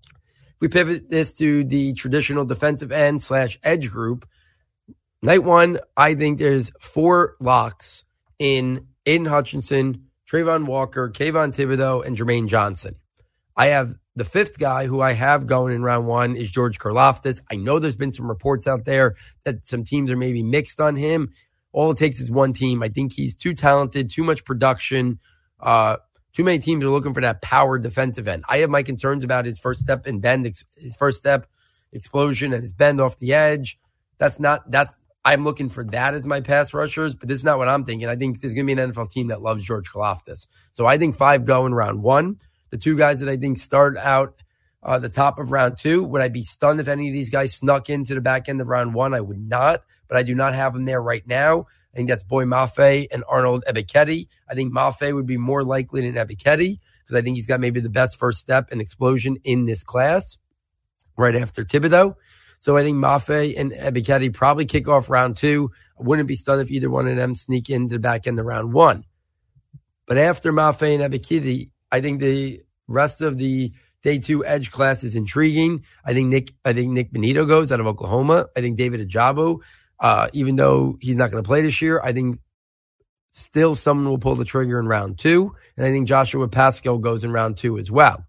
If 0.06 0.61
we 0.61 0.68
pivot 0.68 1.11
this 1.11 1.37
to 1.38 1.64
the 1.64 1.92
traditional 1.94 2.44
defensive 2.44 2.92
end 2.92 3.22
slash 3.22 3.58
edge 3.62 3.90
group, 3.90 4.28
night 5.22 5.42
one, 5.42 5.78
I 5.96 6.14
think 6.14 6.38
there's 6.38 6.70
four 6.80 7.37
locks 7.40 8.04
in 8.38 8.87
Aidan 9.06 9.26
Hutchinson, 9.26 10.06
Travon 10.30 10.66
Walker, 10.66 11.11
Kayvon 11.11 11.54
Thibodeaux, 11.54 12.04
and 12.06 12.16
Jermaine 12.16 12.49
Johnson. 12.49 12.96
I 13.62 13.66
have 13.66 13.95
the 14.16 14.25
fifth 14.25 14.59
guy 14.59 14.87
who 14.88 15.00
I 15.00 15.12
have 15.12 15.47
going 15.47 15.73
in 15.73 15.85
round 15.85 16.09
one 16.09 16.35
is 16.35 16.50
George 16.50 16.81
Karlaftis. 16.81 17.38
I 17.49 17.54
know 17.54 17.78
there's 17.78 17.95
been 17.95 18.12
some 18.12 18.28
reports 18.28 18.66
out 18.66 18.85
there 18.85 19.14
that 19.45 19.69
some 19.69 19.85
teams 19.85 20.11
are 20.11 20.16
maybe 20.16 20.42
mixed 20.42 20.81
on 20.81 20.97
him. 20.97 21.33
All 21.71 21.92
it 21.92 21.97
takes 21.97 22.19
is 22.19 22.28
one 22.28 22.54
team. 22.54 22.83
I 22.83 22.88
think 22.88 23.12
he's 23.12 23.37
too 23.37 23.54
talented, 23.54 24.11
too 24.11 24.25
much 24.25 24.45
production. 24.45 25.21
Uh, 25.61 25.99
too 26.33 26.42
many 26.42 26.59
teams 26.59 26.85
are 26.85 26.88
looking 26.88 27.14
for 27.14 27.21
that 27.21 27.40
power 27.40 27.78
defensive 27.78 28.26
end. 28.26 28.42
I 28.49 28.59
have 28.59 28.69
my 28.71 28.83
concerns 28.83 29.23
about 29.23 29.45
his 29.45 29.61
first 29.61 29.81
step 29.81 30.09
and 30.09 30.21
bend, 30.21 30.45
his 30.45 30.97
first 30.97 31.21
step 31.21 31.47
explosion 31.92 32.52
and 32.52 32.64
his 32.64 32.73
bend 32.73 33.00
off 33.00 33.16
the 33.21 33.33
edge. 33.33 33.78
That's 34.19 34.40
not, 34.40 34.69
that's, 34.73 34.99
I'm 35.25 35.45
looking 35.45 35.69
for 35.69 35.85
that 35.85 36.14
as 36.14 36.26
my 36.26 36.40
pass 36.40 36.75
rushers, 36.75 37.14
but 37.14 37.28
this 37.28 37.38
is 37.38 37.45
not 37.45 37.59
what 37.59 37.69
I'm 37.69 37.85
thinking. 37.85 38.09
I 38.09 38.16
think 38.16 38.40
there's 38.40 38.54
going 38.54 38.66
to 38.66 38.75
be 38.75 38.83
an 38.83 38.90
NFL 38.90 39.12
team 39.12 39.28
that 39.28 39.40
loves 39.40 39.64
George 39.64 39.88
Karlaftis. 39.88 40.49
So 40.73 40.85
I 40.85 40.99
think 40.99 41.14
five 41.14 41.45
go 41.45 41.64
in 41.64 41.73
round 41.73 42.02
one. 42.02 42.40
The 42.73 42.79
two 42.79 42.97
guys 42.97 43.21
that 43.21 43.29
I 43.29 43.37
think 43.37 43.59
start 43.59 43.97
out 43.99 44.43
uh, 44.83 44.99
the 44.99 45.09
top 45.09 45.38
of 45.38 45.52
round 45.52 45.79
two. 45.79 46.02
Would 46.05 46.23
I 46.23 46.29
be 46.29 46.43
stunned 46.43 46.81
if 46.81 46.88
any 46.88 47.09
of 47.09 47.12
these 47.12 47.31
guys 47.31 47.55
snuck 47.55 47.88
into 47.88 48.14
the 48.14 48.21
back 48.21 48.49
end 48.49 48.61
of 48.61 48.69
round 48.69 48.95
one? 48.95 49.14
I 49.14 49.21
would 49.21 49.38
not, 49.38 49.83
but 50.09 50.17
I 50.17 50.23
do 50.23 50.35
not 50.35 50.55
have 50.55 50.73
them 50.73 50.87
there 50.87 51.00
right 51.00 51.25
now. 51.26 51.67
I 51.93 51.97
think 51.97 52.09
that's 52.09 52.23
Boye 52.23 52.47
Mafe 52.47 53.09
and 53.12 53.23
Arnold 53.29 53.64
Ebiketie. 53.69 54.26
I 54.49 54.55
think 54.55 54.73
Mafe 54.73 55.14
would 55.14 55.26
be 55.26 55.37
more 55.37 55.62
likely 55.62 56.00
than 56.00 56.14
Ebiketie 56.14 56.79
because 57.00 57.17
I 57.17 57.21
think 57.21 57.37
he's 57.37 57.47
got 57.47 57.61
maybe 57.61 57.81
the 57.81 57.91
best 57.91 58.19
first 58.19 58.41
step 58.41 58.73
and 58.73 58.81
explosion 58.81 59.37
in 59.45 59.67
this 59.67 59.85
class 59.85 60.38
right 61.17 61.37
after 61.37 61.64
Thibodeaux. 61.64 62.17
So 62.59 62.76
I 62.76 62.83
think 62.83 62.97
Mafe 62.97 63.55
and 63.59 63.73
Ebiketie 63.73 64.33
probably 64.33 64.64
kick 64.64 64.88
off 64.88 65.11
round 65.11 65.37
two. 65.37 65.71
I 65.99 66.02
wouldn't 66.02 66.29
be 66.29 66.37
stunned 66.37 66.62
if 66.62 66.71
either 66.71 66.88
one 66.88 67.07
of 67.07 67.17
them 67.17 67.35
sneak 67.35 67.69
into 67.69 67.97
the 67.97 67.99
back 67.99 68.26
end 68.26 68.38
of 68.38 68.47
round 68.47 68.73
one. 68.73 69.05
But 70.07 70.16
after 70.16 70.53
Mafe 70.53 70.94
and 70.94 71.12
Ebiketie, 71.12 71.70
I 71.90 72.01
think 72.01 72.20
the 72.20 72.62
rest 72.88 73.21
of 73.21 73.38
the 73.38 73.73
day 74.03 74.18
two 74.18 74.45
edge 74.45 74.71
class 74.71 75.05
is 75.05 75.16
intriguing. 75.16 75.85
I 76.05 76.12
think 76.12 76.29
Nick, 76.29 76.53
I 76.64 76.73
think 76.73 76.92
Nik 76.92 77.12
Bonitto 77.12 77.47
goes 77.47 77.71
out 77.71 77.81
of 77.81 77.87
Oklahoma. 77.87 78.47
I 78.57 78.61
think 78.61 78.77
David 78.77 79.09
Ojabo 79.09 79.61
uh, 80.03 80.27
even 80.33 80.57
though 80.57 80.99
he's 81.01 81.16
not 81.16 81.31
going 81.31 81.42
to 81.42 81.47
play 81.47 81.62
this 81.62 81.81
year, 81.81 82.01
I 82.03 82.12
think 82.12 82.40
still 83.31 83.77
someone 83.77 84.09
will 84.11 84.18
pull 84.18 84.35
the 84.35 84.45
trigger 84.45 84.81
in 84.81 84.87
round 84.87 85.18
two. 85.18 85.55
And 85.77 85.87
I 85.87 85.90
think 85.90 86.09
Joshua 86.09 86.49
Paschal 86.49 86.99
goes 86.99 87.23
in 87.23 87.31
round 87.31 87.57
two 87.57 87.79
as 87.79 87.90
well. 87.90 88.27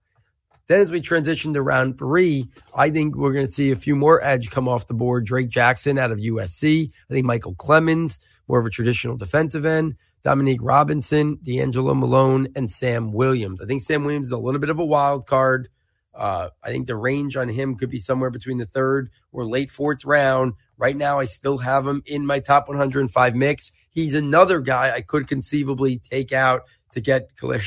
Then 0.68 0.80
as 0.80 0.92
we 0.92 1.02
transition 1.02 1.54
to 1.56 1.62
round 1.64 1.98
three, 1.98 2.48
I 2.74 2.92
think 2.92 3.16
we're 3.16 3.34
going 3.34 3.48
to 3.48 3.52
see 3.52 3.72
a 3.72 3.76
few 3.76 3.96
more 3.96 4.24
edge 4.24 4.52
come 4.52 4.70
off 4.70 4.88
the 4.88 4.94
board. 4.94 5.26
Drake 5.26 5.50
Jackson 5.50 5.98
out 5.98 6.12
of 6.12 6.20
USC. 6.20 6.92
I 7.10 7.14
think 7.14 7.26
Michael 7.26 7.56
Clemons, 7.56 8.20
more 8.48 8.60
of 8.60 8.66
a 8.68 8.70
traditional 8.70 9.18
defensive 9.18 9.66
end. 9.66 9.96
Dominique 10.24 10.62
Robinson, 10.62 11.38
D'Angelo 11.44 11.94
Malone, 11.94 12.48
and 12.56 12.72
Sam 12.72 13.12
Williams. 13.12 13.62
I 13.62 13.66
think 13.66 13.82
Sam 13.82 14.06
Williams 14.06 14.28
is 14.28 14.32
a 14.32 14.38
little 14.38 14.60
bit 14.60 14.70
of 14.70 14.80
a 14.80 14.86
wild 14.86 15.28
card. 15.28 15.70
Uh, 16.16 16.50
I 16.64 16.70
think 16.70 16.88
the 16.88 16.96
range 16.96 17.36
on 17.36 17.50
him 17.50 17.76
could 17.76 17.90
be 17.90 17.98
somewhere 17.98 18.30
between 18.30 18.58
the 18.58 18.66
third 18.66 19.10
or 19.32 19.46
late 19.46 19.72
fourth 19.72 20.06
round. 20.06 20.54
Right 20.78 20.96
now, 20.96 21.20
I 21.20 21.26
still 21.26 21.58
have 21.58 21.88
him 21.88 22.04
in 22.06 22.26
my 22.26 22.40
top 22.40 22.68
105 22.68 23.36
mix. 23.36 23.72
He's 23.90 24.16
another 24.16 24.62
guy 24.62 24.94
I 24.94 25.02
could 25.02 25.28
conceivably 25.28 26.00
take 26.00 26.32
out 26.32 26.64
to 26.94 27.02
get 27.02 27.36
Khalil, 27.36 27.60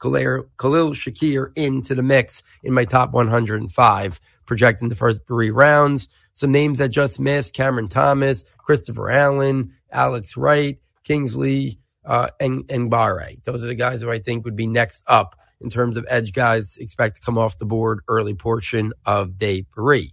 Khalil, 0.00 0.44
Khalil 0.58 0.90
Shakir 0.90 1.52
into 1.56 1.94
the 1.94 2.02
mix 2.02 2.42
in 2.62 2.74
my 2.74 2.84
top 2.84 3.12
105, 3.12 4.20
projecting 4.44 4.88
the 4.88 4.96
first 4.96 5.26
three 5.26 5.50
rounds. 5.50 6.08
Some 6.34 6.50
names 6.50 6.78
that 6.78 6.88
just 6.88 7.20
missed 7.20 7.54
Cameron 7.54 7.88
Thomas, 7.88 8.44
Christopher 8.58 9.08
Allen, 9.08 9.72
Alex 9.92 10.36
Wright, 10.36 10.78
Kingsley, 11.04 11.78
uh, 12.04 12.28
and, 12.40 12.70
and 12.70 12.90
Barre. 12.90 13.36
Those 13.44 13.64
are 13.64 13.68
the 13.68 13.74
guys 13.74 14.02
who 14.02 14.10
I 14.10 14.18
think 14.18 14.44
would 14.44 14.56
be 14.56 14.66
next 14.66 15.04
up 15.06 15.36
in 15.60 15.70
terms 15.70 15.96
of 15.96 16.04
edge 16.08 16.32
guys 16.32 16.76
expect 16.76 17.16
to 17.16 17.22
come 17.22 17.38
off 17.38 17.58
the 17.58 17.64
board 17.64 18.00
early 18.08 18.34
portion 18.34 18.92
of 19.06 19.38
day 19.38 19.66
three. 19.74 20.12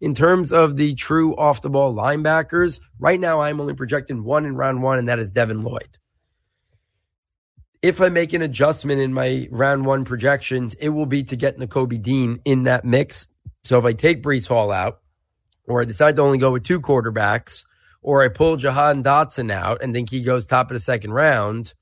In 0.00 0.14
terms 0.14 0.52
of 0.52 0.76
the 0.76 0.94
true 0.94 1.36
off 1.36 1.62
the 1.62 1.70
ball 1.70 1.94
linebackers, 1.94 2.80
right 2.98 3.20
now 3.20 3.40
I'm 3.40 3.60
only 3.60 3.74
projecting 3.74 4.24
one 4.24 4.46
in 4.46 4.56
round 4.56 4.82
one, 4.82 4.98
and 4.98 5.08
that 5.08 5.18
is 5.20 5.32
Devin 5.32 5.62
Lloyd. 5.62 5.98
If 7.82 8.00
I 8.00 8.08
make 8.08 8.32
an 8.32 8.42
adjustment 8.42 9.00
in 9.00 9.12
my 9.12 9.48
round 9.50 9.84
one 9.84 10.04
projections, 10.04 10.74
it 10.74 10.88
will 10.88 11.06
be 11.06 11.24
to 11.24 11.36
get 11.36 11.58
Nakobe 11.58 12.00
Dean 12.00 12.40
in 12.44 12.64
that 12.64 12.84
mix. 12.84 13.28
So 13.64 13.78
if 13.78 13.84
I 13.84 13.92
take 13.92 14.22
Breece 14.22 14.48
Hall 14.48 14.72
out, 14.72 15.00
or 15.66 15.82
I 15.82 15.84
decide 15.84 16.16
to 16.16 16.22
only 16.22 16.38
go 16.38 16.52
with 16.52 16.64
two 16.64 16.80
quarterbacks, 16.80 17.64
or 18.02 18.22
I 18.22 18.28
pull 18.28 18.56
Jahan 18.56 19.02
Dotson 19.02 19.50
out 19.50 19.82
and 19.82 19.94
think 19.94 20.10
he 20.10 20.22
goes 20.22 20.44
top 20.44 20.70
of 20.70 20.74
the 20.74 20.80
second 20.80 21.12
round, 21.12 21.72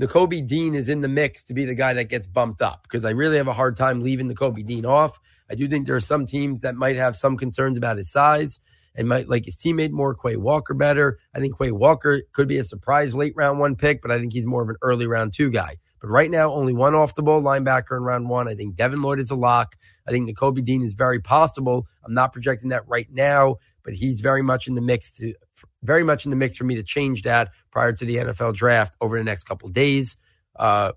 Nakobe 0.00 0.46
Dean 0.46 0.74
is 0.74 0.88
in 0.88 1.02
the 1.02 1.08
mix 1.08 1.42
to 1.44 1.54
be 1.54 1.66
the 1.66 1.74
guy 1.74 1.92
that 1.94 2.08
gets 2.08 2.26
bumped 2.26 2.62
up 2.62 2.84
because 2.84 3.04
I 3.04 3.10
really 3.10 3.36
have 3.36 3.48
a 3.48 3.52
hard 3.52 3.76
time 3.76 4.00
leaving 4.00 4.32
Nakobe 4.32 4.66
Dean 4.66 4.86
off. 4.86 5.18
I 5.50 5.54
do 5.54 5.68
think 5.68 5.86
there 5.86 5.96
are 5.96 6.00
some 6.00 6.24
teams 6.24 6.62
that 6.62 6.74
might 6.74 6.96
have 6.96 7.16
some 7.16 7.36
concerns 7.36 7.76
about 7.76 7.98
his 7.98 8.10
size 8.10 8.60
and 8.94 9.08
might 9.08 9.28
like 9.28 9.44
his 9.44 9.56
teammate 9.56 9.90
more, 9.90 10.14
Quay 10.14 10.36
Walker, 10.36 10.74
better. 10.74 11.18
I 11.34 11.38
think 11.38 11.58
Quay 11.58 11.72
Walker 11.72 12.22
could 12.32 12.48
be 12.48 12.58
a 12.58 12.64
surprise 12.64 13.14
late 13.14 13.34
round 13.36 13.58
one 13.58 13.76
pick, 13.76 14.00
but 14.00 14.10
I 14.10 14.18
think 14.18 14.32
he's 14.32 14.46
more 14.46 14.62
of 14.62 14.68
an 14.68 14.76
early 14.80 15.06
round 15.06 15.34
two 15.34 15.50
guy. 15.50 15.76
But 16.00 16.08
right 16.08 16.30
now, 16.30 16.52
only 16.52 16.72
one 16.72 16.94
off 16.94 17.14
the 17.14 17.22
ball 17.22 17.42
linebacker 17.42 17.96
in 17.96 18.02
round 18.02 18.28
one. 18.28 18.48
I 18.48 18.54
think 18.54 18.76
Devin 18.76 19.02
Lloyd 19.02 19.20
is 19.20 19.30
a 19.30 19.34
lock. 19.34 19.76
I 20.08 20.10
think 20.10 20.28
Nakobe 20.28 20.64
Dean 20.64 20.82
is 20.82 20.94
very 20.94 21.20
possible. 21.20 21.86
I'm 22.04 22.14
not 22.14 22.32
projecting 22.32 22.70
that 22.70 22.88
right 22.88 23.08
now, 23.10 23.56
but 23.84 23.94
he's 23.94 24.20
very 24.20 24.42
much 24.42 24.68
in 24.68 24.74
the 24.74 24.80
mix 24.80 25.16
to 25.16 25.34
very 25.82 26.04
much 26.04 26.24
in 26.24 26.30
the 26.30 26.36
mix 26.36 26.56
for 26.56 26.64
me 26.64 26.74
to 26.76 26.82
change 26.82 27.22
that 27.22 27.50
prior 27.70 27.92
to 27.92 28.04
the 28.04 28.16
NFL 28.16 28.54
draft 28.54 28.94
over 29.00 29.18
the 29.18 29.24
next 29.24 29.44
couple 29.44 29.68
days. 29.68 30.16
Uh, 30.56 30.92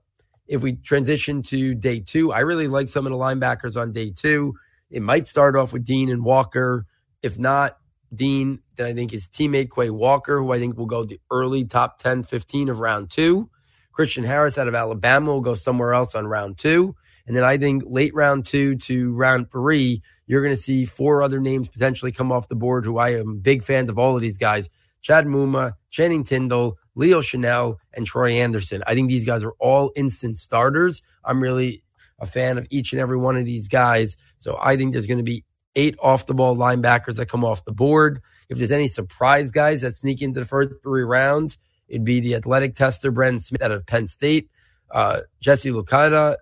if 0.47 0.61
we 0.61 0.73
transition 0.73 1.41
to 1.43 1.73
day 1.73 1.99
two, 1.99 2.31
I 2.31 2.39
really 2.39 2.67
like 2.67 2.89
some 2.89 3.05
of 3.05 3.11
the 3.11 3.17
linebackers 3.17 3.79
on 3.79 3.91
day 3.91 4.11
two. 4.11 4.53
It 4.89 5.01
might 5.01 5.27
start 5.27 5.55
off 5.55 5.73
with 5.73 5.85
Dean 5.85 6.09
and 6.09 6.23
Walker. 6.23 6.85
If 7.21 7.39
not 7.39 7.77
Dean, 8.13 8.59
then 8.75 8.85
I 8.85 8.93
think 8.93 9.11
his 9.11 9.27
teammate 9.27 9.71
Quay 9.73 9.89
Walker, 9.89 10.39
who 10.39 10.51
I 10.51 10.59
think 10.59 10.77
will 10.77 10.85
go 10.85 11.03
the 11.03 11.19
early 11.31 11.63
top 11.63 11.99
10, 11.99 12.23
15 12.23 12.69
of 12.69 12.79
round 12.79 13.09
two. 13.09 13.49
Christian 13.91 14.23
Harris 14.23 14.57
out 14.57 14.67
of 14.67 14.75
Alabama 14.75 15.31
will 15.31 15.41
go 15.41 15.55
somewhere 15.55 15.93
else 15.93 16.15
on 16.15 16.27
round 16.27 16.57
two. 16.57 16.95
And 17.25 17.35
then 17.35 17.43
I 17.43 17.57
think 17.57 17.83
late 17.85 18.13
round 18.13 18.45
two 18.45 18.75
to 18.75 19.13
round 19.13 19.49
three, 19.51 20.01
you're 20.25 20.41
going 20.41 20.55
to 20.55 20.61
see 20.61 20.85
four 20.85 21.23
other 21.23 21.39
names 21.39 21.69
potentially 21.69 22.11
come 22.11 22.31
off 22.31 22.49
the 22.49 22.55
board 22.55 22.85
who 22.85 22.97
I 22.97 23.15
am 23.15 23.39
big 23.39 23.63
fans 23.63 23.89
of 23.89 23.97
all 23.97 24.15
of 24.15 24.21
these 24.21 24.37
guys. 24.37 24.69
Chad 25.01 25.25
Muma, 25.25 25.73
Channing 25.89 26.23
Tindall, 26.23 26.77
Leo 26.95 27.21
Chenal, 27.21 27.77
and 27.93 28.05
Troy 28.05 28.33
Andersen. 28.33 28.83
I 28.87 28.93
think 28.93 29.09
these 29.09 29.25
guys 29.25 29.43
are 29.43 29.53
all 29.59 29.91
instant 29.95 30.37
starters. 30.37 31.01
I'm 31.23 31.41
really 31.41 31.83
a 32.19 32.25
fan 32.25 32.57
of 32.57 32.65
each 32.69 32.93
and 32.93 33.01
every 33.01 33.17
one 33.17 33.35
of 33.37 33.45
these 33.45 33.67
guys. 33.67 34.17
So 34.37 34.57
I 34.59 34.77
think 34.77 34.93
there's 34.93 35.07
going 35.07 35.17
to 35.17 35.23
be 35.23 35.43
eight 35.75 35.95
off 35.99 36.25
the 36.25 36.33
ball 36.33 36.55
linebackers 36.55 37.17
that 37.17 37.29
come 37.29 37.43
off 37.43 37.65
the 37.65 37.71
board. 37.71 38.21
If 38.49 38.57
there's 38.57 38.71
any 38.71 38.87
surprise 38.87 39.51
guys 39.51 39.81
that 39.81 39.95
sneak 39.95 40.21
into 40.21 40.39
the 40.39 40.45
first 40.45 40.75
three 40.83 41.03
rounds, 41.03 41.57
it'd 41.87 42.05
be 42.05 42.19
the 42.19 42.35
athletic 42.35 42.75
tester 42.75 43.11
Bren 43.11 43.41
Smith 43.41 43.61
out 43.61 43.71
of 43.71 43.85
Penn 43.85 44.07
State, 44.07 44.49
uh, 44.91 45.21
Jesse 45.39 45.71
Luketa, 45.71 46.37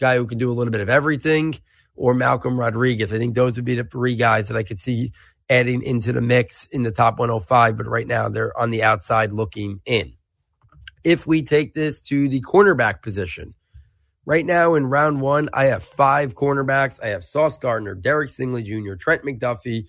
guy 0.00 0.16
who 0.16 0.26
can 0.26 0.38
do 0.38 0.50
a 0.50 0.54
little 0.54 0.72
bit 0.72 0.80
of 0.80 0.90
everything. 0.90 1.54
or 1.96 2.14
Malcolm 2.14 2.58
Rodriguez. 2.58 3.12
I 3.12 3.18
think 3.18 3.34
those 3.34 3.56
would 3.56 3.64
be 3.66 3.74
the 3.76 3.84
three 3.84 4.16
guys 4.16 4.48
that 4.48 4.56
I 4.56 4.62
could 4.62 4.78
see 4.78 5.12
adding 5.50 5.82
into 5.82 6.12
the 6.12 6.22
mix 6.22 6.66
in 6.66 6.82
the 6.82 6.92
top 6.92 7.18
105, 7.18 7.76
but 7.76 7.86
right 7.86 8.06
now 8.06 8.28
they're 8.28 8.58
on 8.58 8.70
the 8.70 8.82
outside 8.82 9.32
looking 9.32 9.80
in. 9.84 10.14
If 11.04 11.26
we 11.26 11.42
take 11.42 11.74
this 11.74 12.00
to 12.02 12.28
the 12.28 12.40
cornerback 12.40 13.02
position, 13.02 13.54
right 14.24 14.46
now 14.46 14.74
in 14.74 14.86
round 14.86 15.20
one, 15.20 15.50
I 15.52 15.64
have 15.64 15.82
five 15.82 16.34
cornerbacks. 16.34 17.02
I 17.02 17.08
have 17.08 17.24
Sauce 17.24 17.58
Gardner, 17.58 17.94
Derek 17.94 18.30
Stingley 18.30 18.64
Jr., 18.64 18.94
Trent 18.94 19.22
McDuffie, 19.24 19.86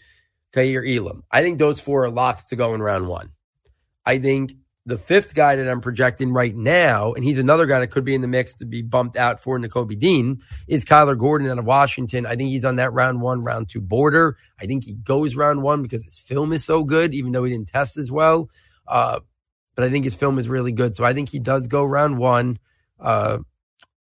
Kaiir 0.54 0.84
Elam. 0.86 1.24
I 1.32 1.42
think 1.44 1.60
those 1.60 1.80
four 1.80 2.06
are 2.06 2.10
locks 2.10 2.46
to 2.46 2.56
go 2.56 2.74
in 2.74 2.82
round 2.82 3.08
one. 3.08 3.32
I 4.06 4.20
think 4.20 4.54
the 4.86 4.98
fifth 4.98 5.36
guy 5.36 5.56
that 5.56 5.70
I'm 5.70 5.82
projecting 5.82 6.34
right 6.34 6.56
now, 6.56 7.14
and 7.14 7.24
he's 7.24 7.38
another 7.38 7.68
guy 7.68 7.80
that 7.80 7.92
could 7.92 8.04
be 8.04 8.16
in 8.16 8.22
the 8.22 8.28
mix 8.28 8.54
to 8.56 8.66
be 8.66 8.82
bumped 8.82 9.16
out 9.16 9.42
for 9.42 9.60
Nakobe 9.60 9.98
Dean, 10.00 10.42
is 10.68 10.86
Kyler 10.86 11.18
Gordon 11.18 11.50
out 11.50 11.60
of 11.60 11.66
Washington. 11.66 12.26
I 12.26 12.36
think 12.36 12.50
he's 12.50 12.66
on 12.66 12.78
that 12.78 12.92
round 12.92 13.22
one, 13.22 13.44
round 13.44 13.70
two 13.70 13.82
border. 13.82 14.38
I 14.60 14.66
think 14.66 14.84
he 14.84 14.94
goes 14.94 15.36
round 15.36 15.62
one 15.62 15.84
because 15.84 16.04
his 16.04 16.18
film 16.18 16.52
is 16.52 16.66
so 16.66 16.84
good, 16.84 17.14
even 17.14 17.32
though 17.32 17.44
he 17.44 17.52
didn't 17.52 17.70
test 17.70 17.98
as 17.98 18.12
well. 18.12 18.50
Uh, 18.88 19.20
but 19.76 19.86
I 19.86 19.90
think 19.90 20.04
his 20.04 20.16
film 20.16 20.40
is 20.40 20.50
really 20.50 20.72
good. 20.72 20.96
So 20.96 21.04
I 21.04 21.14
think 21.14 21.30
he 21.30 21.40
does 21.40 21.68
go 21.68 21.84
round 21.84 22.18
one. 22.18 22.58
Uh, 23.00 23.40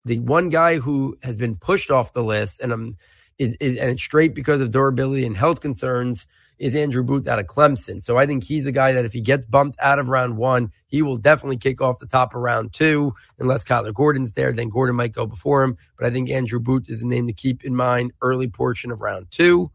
the 0.05 0.21
one 0.21 0.49
guy 0.49 0.79
who 0.79 1.17
has 1.23 1.37
been 1.37 1.57
pushed 1.57 1.91
off 1.91 2.13
the 2.13 2.25
list, 2.25 2.61
and 2.61 2.73
I'm 2.73 2.97
is, 3.39 3.57
is 3.61 3.79
and 3.79 3.91
it's 3.91 4.03
straight 4.03 4.35
because 4.35 4.61
of 4.61 4.71
durability 4.71 5.27
and 5.27 5.37
health 5.37 5.61
concerns, 5.61 6.27
is 6.63 6.77
Andrew 6.77 7.03
Booth 7.03 7.27
out 7.27 7.41
of 7.41 7.47
Clemson. 7.47 8.01
So 8.01 8.17
I 8.17 8.25
think 8.25 8.45
he's 8.45 8.67
a 8.67 8.73
guy 8.73 8.93
that 8.93 9.05
if 9.05 9.13
he 9.13 9.21
gets 9.21 9.45
bumped 9.47 9.77
out 9.83 9.99
of 9.99 10.09
round 10.09 10.37
one, 10.37 10.71
he 10.87 11.03
will 11.03 11.17
definitely 11.17 11.57
kick 11.57 11.81
off 11.81 11.99
the 11.99 12.07
top 12.07 12.37
of 12.37 12.41
round 12.41 12.73
two. 12.73 13.15
Unless 13.41 13.65
Kyler 13.65 13.93
Gordon's 13.93 14.35
there, 14.35 14.53
then 14.53 14.69
Gordon 14.69 14.95
might 14.95 15.11
go 15.11 15.27
before 15.27 15.65
him. 15.65 15.77
But 15.99 16.07
I 16.07 16.11
think 16.11 16.31
Andrew 16.31 16.61
Booth 16.61 16.89
is 16.89 17.03
a 17.03 17.07
name 17.09 17.27
to 17.27 17.33
keep 17.33 17.65
in 17.65 17.75
mind 17.75 18.13
early 18.23 18.47
portion 18.47 18.93
of 18.93 19.01
round 19.01 19.27
two. 19.33 19.73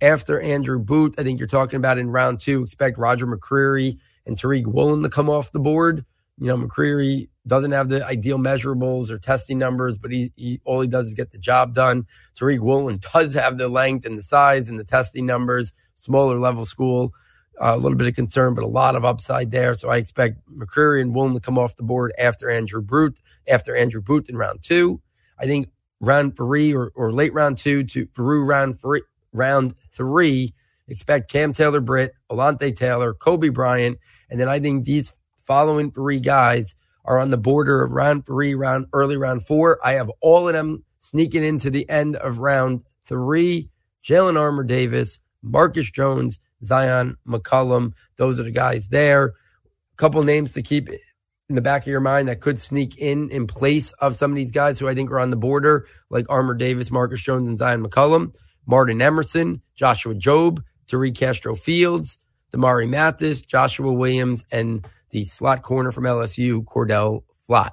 After 0.00 0.40
Andrew 0.40 0.78
Booth, 0.78 1.16
I 1.18 1.22
think 1.22 1.38
you're 1.38 1.46
talking 1.46 1.76
about 1.76 1.98
in 1.98 2.08
round 2.08 2.40
two, 2.40 2.62
expect 2.62 2.96
Roger 2.96 3.26
McCreary 3.26 3.98
and 4.26 4.34
Tariq 4.34 4.66
Woolen 4.66 5.02
to 5.02 5.10
come 5.10 5.28
off 5.28 5.52
the 5.52 5.60
board. 5.60 6.02
You 6.38 6.46
know, 6.46 6.56
McCreary 6.56 7.28
doesn't 7.46 7.72
have 7.72 7.88
the 7.88 8.04
ideal 8.06 8.38
measurables 8.38 9.10
or 9.10 9.18
testing 9.18 9.58
numbers, 9.58 9.98
but 9.98 10.12
he, 10.12 10.32
he 10.36 10.60
all 10.64 10.80
he 10.80 10.88
does 10.88 11.08
is 11.08 11.14
get 11.14 11.32
the 11.32 11.38
job 11.38 11.74
done. 11.74 12.06
Tariq 12.38 12.60
Woolen 12.60 13.00
does 13.12 13.34
have 13.34 13.58
the 13.58 13.68
length 13.68 14.06
and 14.06 14.16
the 14.16 14.22
size 14.22 14.68
and 14.68 14.78
the 14.78 14.84
testing 14.84 15.26
numbers, 15.26 15.72
smaller 15.94 16.38
level 16.38 16.64
school. 16.64 17.12
Uh, 17.60 17.74
a 17.74 17.76
little 17.76 17.98
bit 17.98 18.08
of 18.08 18.14
concern, 18.14 18.54
but 18.54 18.64
a 18.64 18.68
lot 18.68 18.96
of 18.96 19.04
upside 19.04 19.50
there. 19.50 19.74
So 19.74 19.90
I 19.90 19.98
expect 19.98 20.38
McCreary 20.50 21.02
and 21.02 21.14
Woolen 21.14 21.34
to 21.34 21.40
come 21.40 21.58
off 21.58 21.76
the 21.76 21.82
board 21.82 22.10
after 22.18 22.48
Andrew 22.48 22.80
Booth, 22.80 23.20
after 23.46 23.76
Andrew 23.76 24.00
Booth 24.00 24.30
in 24.30 24.36
round 24.36 24.62
two. 24.62 25.02
I 25.38 25.44
think 25.44 25.68
round 26.00 26.34
three 26.34 26.74
or, 26.74 26.92
or 26.94 27.12
late 27.12 27.32
round 27.34 27.58
two 27.58 27.84
to 27.84 28.06
through 28.14 28.44
round 28.44 28.80
three, 28.80 29.02
round 29.32 29.74
three, 29.92 30.54
expect 30.88 31.30
Cam 31.30 31.52
Taylor 31.52 31.80
Britt, 31.80 32.14
Alontae 32.30 32.74
Taylor, 32.74 33.12
Coby 33.12 33.52
Bryant, 33.52 33.98
and 34.30 34.40
then 34.40 34.48
I 34.48 34.58
think 34.58 34.84
these 34.84 35.12
following 35.36 35.92
three 35.92 36.20
guys 36.20 36.74
are 37.04 37.18
on 37.18 37.30
the 37.30 37.36
border 37.36 37.82
of 37.82 37.92
round 37.92 38.26
three, 38.26 38.54
round 38.54 38.86
early 38.92 39.16
round 39.16 39.46
four. 39.46 39.78
I 39.84 39.92
have 39.92 40.10
all 40.20 40.48
of 40.48 40.54
them 40.54 40.84
sneaking 40.98 41.44
into 41.44 41.70
the 41.70 41.88
end 41.88 42.16
of 42.16 42.38
round 42.38 42.82
three. 43.06 43.68
Jalyn 44.04 44.38
Armour 44.38 44.64
Davis, 44.64 45.18
Marcus 45.42 45.90
Jones, 45.90 46.38
Zyon 46.64 47.16
McCollum. 47.26 47.92
Those 48.16 48.40
are 48.40 48.44
the 48.44 48.50
guys 48.50 48.88
there. 48.88 49.26
A 49.26 49.96
couple 49.96 50.22
names 50.22 50.54
to 50.54 50.62
keep 50.62 50.88
in 50.88 51.54
the 51.54 51.60
back 51.60 51.82
of 51.82 51.88
your 51.88 52.00
mind 52.00 52.28
that 52.28 52.40
could 52.40 52.58
sneak 52.58 52.96
in 52.98 53.30
in 53.30 53.46
place 53.46 53.92
of 53.92 54.16
some 54.16 54.30
of 54.30 54.36
these 54.36 54.52
guys 54.52 54.78
who 54.78 54.88
I 54.88 54.94
think 54.94 55.10
are 55.10 55.20
on 55.20 55.30
the 55.30 55.36
border, 55.36 55.86
like 56.10 56.26
Armour 56.28 56.54
Davis, 56.54 56.90
Marcus 56.90 57.20
Jones, 57.20 57.48
and 57.48 57.58
Zyon 57.58 57.84
McCollum. 57.84 58.34
Martin 58.66 59.02
Emerson, 59.02 59.60
Joshua 59.74 60.14
Jobe, 60.14 60.62
Tariq 60.86 61.16
Castro 61.16 61.54
Fields, 61.54 62.18
Damarri 62.52 62.88
Mathis, 62.88 63.40
Joshua 63.40 63.92
Williams, 63.92 64.44
and 64.52 64.86
the 65.12 65.24
slot 65.24 65.62
corner 65.62 65.92
from 65.92 66.04
LSU, 66.04 66.64
Cordale 66.64 67.22
Flott. 67.48 67.72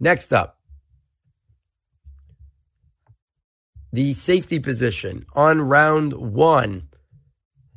Next 0.00 0.32
up, 0.32 0.58
the 3.92 4.14
safety 4.14 4.58
position 4.58 5.24
on 5.34 5.60
round 5.60 6.12
one. 6.12 6.88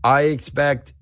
I 0.03 0.21
expect 0.21 0.93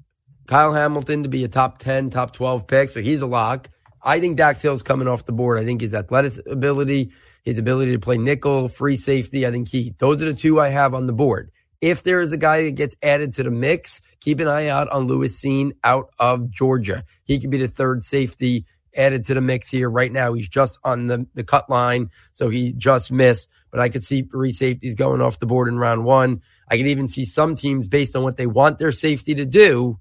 Kyle 0.47 0.73
Hamilton 0.73 1.23
to 1.23 1.29
be 1.29 1.43
a 1.43 1.47
top 1.47 1.79
10, 1.79 2.09
top 2.09 2.33
12 2.33 2.67
pick, 2.67 2.89
so 2.89 3.01
he's 3.01 3.21
a 3.21 3.27
lock. 3.27 3.69
I 4.01 4.19
think 4.19 4.37
Dax 4.37 4.61
Hill's 4.61 4.83
coming 4.83 5.07
off 5.07 5.25
the 5.25 5.31
board. 5.31 5.57
I 5.57 5.65
think 5.65 5.81
his 5.81 5.93
athletic 5.93 6.33
ability, 6.47 7.11
his 7.43 7.57
ability 7.57 7.93
to 7.93 7.99
play 7.99 8.17
nickel, 8.17 8.67
free 8.67 8.97
safety, 8.97 9.47
I 9.47 9.51
think 9.51 9.69
he, 9.69 9.95
those 9.99 10.21
are 10.21 10.25
the 10.25 10.33
two 10.33 10.59
I 10.59 10.69
have 10.69 10.93
on 10.93 11.07
the 11.07 11.13
board. 11.13 11.51
If 11.81 12.03
there 12.03 12.21
is 12.21 12.31
a 12.31 12.37
guy 12.37 12.63
that 12.63 12.75
gets 12.75 12.95
added 13.03 13.33
to 13.33 13.43
the 13.43 13.51
mix, 13.51 14.01
keep 14.19 14.39
an 14.39 14.47
eye 14.47 14.67
out 14.67 14.89
on 14.89 15.07
Lewis 15.07 15.39
Cine 15.41 15.73
out 15.83 16.09
of 16.19 16.49
Georgia. 16.49 17.03
He 17.23 17.39
could 17.39 17.51
be 17.51 17.57
the 17.57 17.67
third 17.67 18.01
safety 18.01 18.65
added 18.95 19.25
to 19.25 19.33
the 19.33 19.41
mix 19.41 19.69
here 19.69 19.89
right 19.89 20.11
now. 20.11 20.33
He's 20.33 20.49
just 20.49 20.79
on 20.83 21.07
the, 21.07 21.27
the 21.33 21.43
cut 21.43 21.69
line, 21.69 22.09
so 22.31 22.49
he 22.49 22.73
just 22.73 23.11
missed. 23.11 23.49
But 23.71 23.79
I 23.79 23.89
could 23.89 24.03
see 24.03 24.21
three 24.21 24.51
safeties 24.51 24.95
going 24.95 25.21
off 25.21 25.39
the 25.39 25.45
board 25.45 25.67
in 25.67 25.77
round 25.77 26.05
one. 26.05 26.41
I 26.69 26.77
could 26.77 26.87
even 26.87 27.07
see 27.07 27.25
some 27.25 27.55
teams 27.55 27.87
based 27.87 28.15
on 28.15 28.23
what 28.23 28.37
they 28.37 28.47
want 28.47 28.79
their 28.79 28.91
safety 28.91 29.35
to 29.35 29.45
do, 29.45 29.99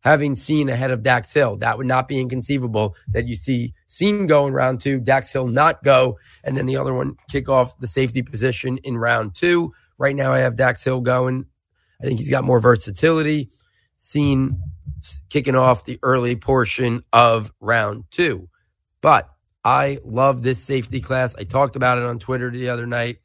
having 0.00 0.34
Cine 0.34 0.70
ahead 0.70 0.90
of 0.90 1.02
Dax 1.02 1.32
Hill. 1.32 1.56
That 1.56 1.78
would 1.78 1.86
not 1.86 2.06
be 2.06 2.20
inconceivable 2.20 2.94
that 3.08 3.26
you 3.26 3.34
see 3.34 3.72
Cine 3.88 4.28
go 4.28 4.46
in 4.46 4.52
round 4.52 4.80
two, 4.80 5.00
Dax 5.00 5.32
Hill 5.32 5.48
not 5.48 5.82
go, 5.82 6.18
and 6.44 6.56
then 6.56 6.66
the 6.66 6.76
other 6.76 6.94
one 6.94 7.16
kick 7.30 7.48
off 7.48 7.78
the 7.78 7.86
safety 7.86 8.22
position 8.22 8.78
in 8.78 8.98
round 8.98 9.34
two. 9.34 9.72
Right 9.98 10.16
now, 10.16 10.32
I 10.32 10.40
have 10.40 10.56
Dax 10.56 10.82
Hill 10.82 11.00
going. 11.00 11.46
I 12.00 12.04
think 12.04 12.18
he's 12.18 12.30
got 12.30 12.44
more 12.44 12.60
versatility. 12.60 13.50
Cine 13.98 14.58
kicking 15.30 15.54
off 15.54 15.84
the 15.84 15.98
early 16.02 16.36
portion 16.36 17.02
of 17.12 17.52
round 17.60 18.04
two. 18.10 18.48
But 19.00 19.28
I 19.64 19.98
love 20.04 20.42
this 20.42 20.62
safety 20.62 21.00
class. 21.00 21.34
I 21.36 21.44
talked 21.44 21.76
about 21.76 21.98
it 21.98 22.04
on 22.04 22.18
Twitter 22.18 22.50
the 22.50 22.68
other 22.68 22.86
night. 22.86 23.18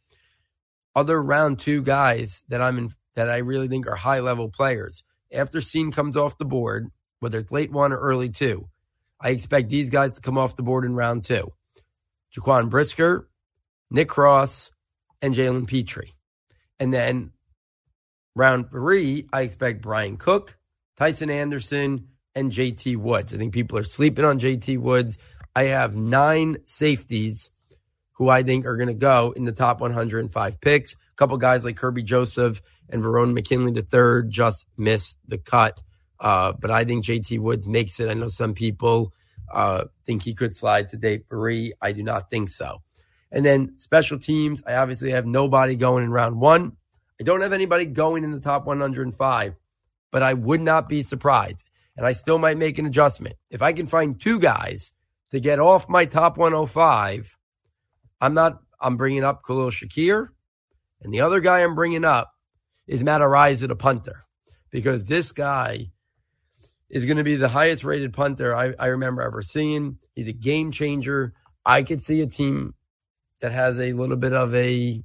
Other 0.95 1.21
round 1.21 1.59
two 1.59 1.81
guys 1.81 2.43
that 2.49 2.61
I'm 2.61 2.77
in 2.77 2.93
that 3.15 3.29
I 3.29 3.37
really 3.37 3.67
think 3.67 3.87
are 3.87 3.95
high 3.95 4.19
level 4.19 4.49
players. 4.49 5.03
After 5.33 5.59
Cine 5.59 5.93
comes 5.93 6.15
off 6.15 6.37
the 6.37 6.45
board, 6.45 6.89
whether 7.19 7.39
it's 7.39 7.51
late 7.51 7.71
one 7.71 7.91
or 7.91 7.99
early 7.99 8.29
two, 8.29 8.69
I 9.19 9.31
expect 9.31 9.69
these 9.69 9.89
guys 9.89 10.13
to 10.13 10.21
come 10.21 10.37
off 10.37 10.55
the 10.55 10.63
board 10.63 10.85
in 10.85 10.95
round 10.95 11.25
two. 11.25 11.51
Jaquan 12.33 12.69
Brisker, 12.69 13.27
Nick 13.91 14.07
Cross, 14.07 14.71
and 15.21 15.35
Jalen 15.35 15.67
Pitre. 15.67 16.05
And 16.79 16.93
then 16.93 17.31
round 18.35 18.71
three, 18.71 19.27
I 19.33 19.41
expect 19.41 19.81
Bryan 19.81 20.17
Cook, 20.17 20.57
Tycen 20.99 21.31
Anderson, 21.31 22.07
and 22.35 22.51
JT 22.51 22.97
Woods. 22.97 23.33
I 23.33 23.37
think 23.37 23.53
people 23.53 23.77
are 23.77 23.83
sleeping 23.83 24.25
on 24.25 24.39
JT 24.39 24.79
Woods. 24.79 25.17
I 25.55 25.65
have 25.65 25.95
nine 25.95 26.57
safeties 26.65 27.49
who 28.13 28.29
I 28.29 28.43
think 28.43 28.65
are 28.65 28.77
going 28.77 28.87
to 28.87 28.93
go 28.93 29.33
in 29.35 29.45
the 29.45 29.51
top 29.51 29.81
105 29.81 30.61
picks. 30.61 30.93
A 30.93 30.97
couple 31.15 31.37
guys 31.37 31.63
like 31.63 31.77
Kerby 31.77 32.03
Joseph 32.03 32.61
and 32.89 33.01
Verone 33.03 33.33
McKinley 33.33 33.73
III 33.73 34.29
just 34.29 34.67
missed 34.77 35.17
the 35.27 35.37
cut. 35.37 35.79
Uh, 36.19 36.53
but 36.53 36.69
I 36.69 36.83
think 36.83 37.05
JT 37.05 37.39
Woods 37.39 37.67
makes 37.67 37.99
it. 37.99 38.09
I 38.09 38.13
know 38.13 38.27
some 38.27 38.53
people 38.53 39.13
uh, 39.51 39.85
think 40.05 40.23
he 40.23 40.33
could 40.33 40.55
slide 40.55 40.89
to 40.89 40.97
day 40.97 41.23
three. 41.29 41.73
I 41.81 41.93
do 41.93 42.03
not 42.03 42.29
think 42.29 42.49
so. 42.49 42.81
And 43.31 43.45
then 43.45 43.73
special 43.77 44.17
teams, 44.17 44.63
I 44.65 44.75
obviously 44.75 45.11
have 45.11 45.25
nobody 45.25 45.75
going 45.75 46.03
in 46.03 46.11
round 46.11 46.39
one. 46.39 46.73
I 47.19 47.23
don't 47.23 47.41
have 47.41 47.53
anybody 47.53 47.85
going 47.85 48.23
in 48.23 48.31
the 48.31 48.39
top 48.39 48.65
105, 48.65 49.55
but 50.11 50.23
I 50.23 50.33
would 50.33 50.61
not 50.61 50.89
be 50.89 51.01
surprised. 51.03 51.69
And 51.97 52.05
I 52.05 52.13
still 52.13 52.39
might 52.39 52.57
make 52.57 52.79
an 52.79 52.85
adjustment. 52.85 53.35
If 53.49 53.61
I 53.61 53.73
can 53.73 53.87
find 53.87 54.19
two 54.19 54.39
guys 54.39 54.93
to 55.31 55.39
get 55.39 55.59
off 55.59 55.89
my 55.89 56.05
top 56.05 56.37
105, 56.37 57.35
I'm 58.21 58.33
not, 58.33 58.59
I'm 58.79 58.97
bringing 58.97 59.23
up 59.23 59.41
Khalil 59.45 59.69
Shakir. 59.69 60.29
And 61.01 61.13
the 61.13 61.21
other 61.21 61.39
guy 61.39 61.59
I'm 61.59 61.75
bringing 61.75 62.05
up 62.05 62.31
is 62.87 63.03
Matt 63.03 63.21
Araiza, 63.21 63.67
the 63.67 63.75
punter, 63.75 64.25
because 64.71 65.07
this 65.07 65.31
guy 65.31 65.91
is 66.89 67.05
going 67.05 67.17
to 67.17 67.23
be 67.23 67.35
the 67.35 67.49
highest 67.49 67.83
rated 67.83 68.13
punter 68.13 68.55
I, 68.55 68.73
I 68.79 68.87
remember 68.87 69.21
ever 69.21 69.41
seeing. 69.41 69.99
He's 70.15 70.27
a 70.27 70.33
game 70.33 70.71
changer. 70.71 71.33
I 71.65 71.83
could 71.83 72.01
see 72.01 72.21
a 72.21 72.27
team 72.27 72.73
that 73.41 73.51
has 73.51 73.79
a 73.79 73.93
little 73.93 74.17
bit 74.17 74.33
of 74.33 74.53
a 74.53 75.03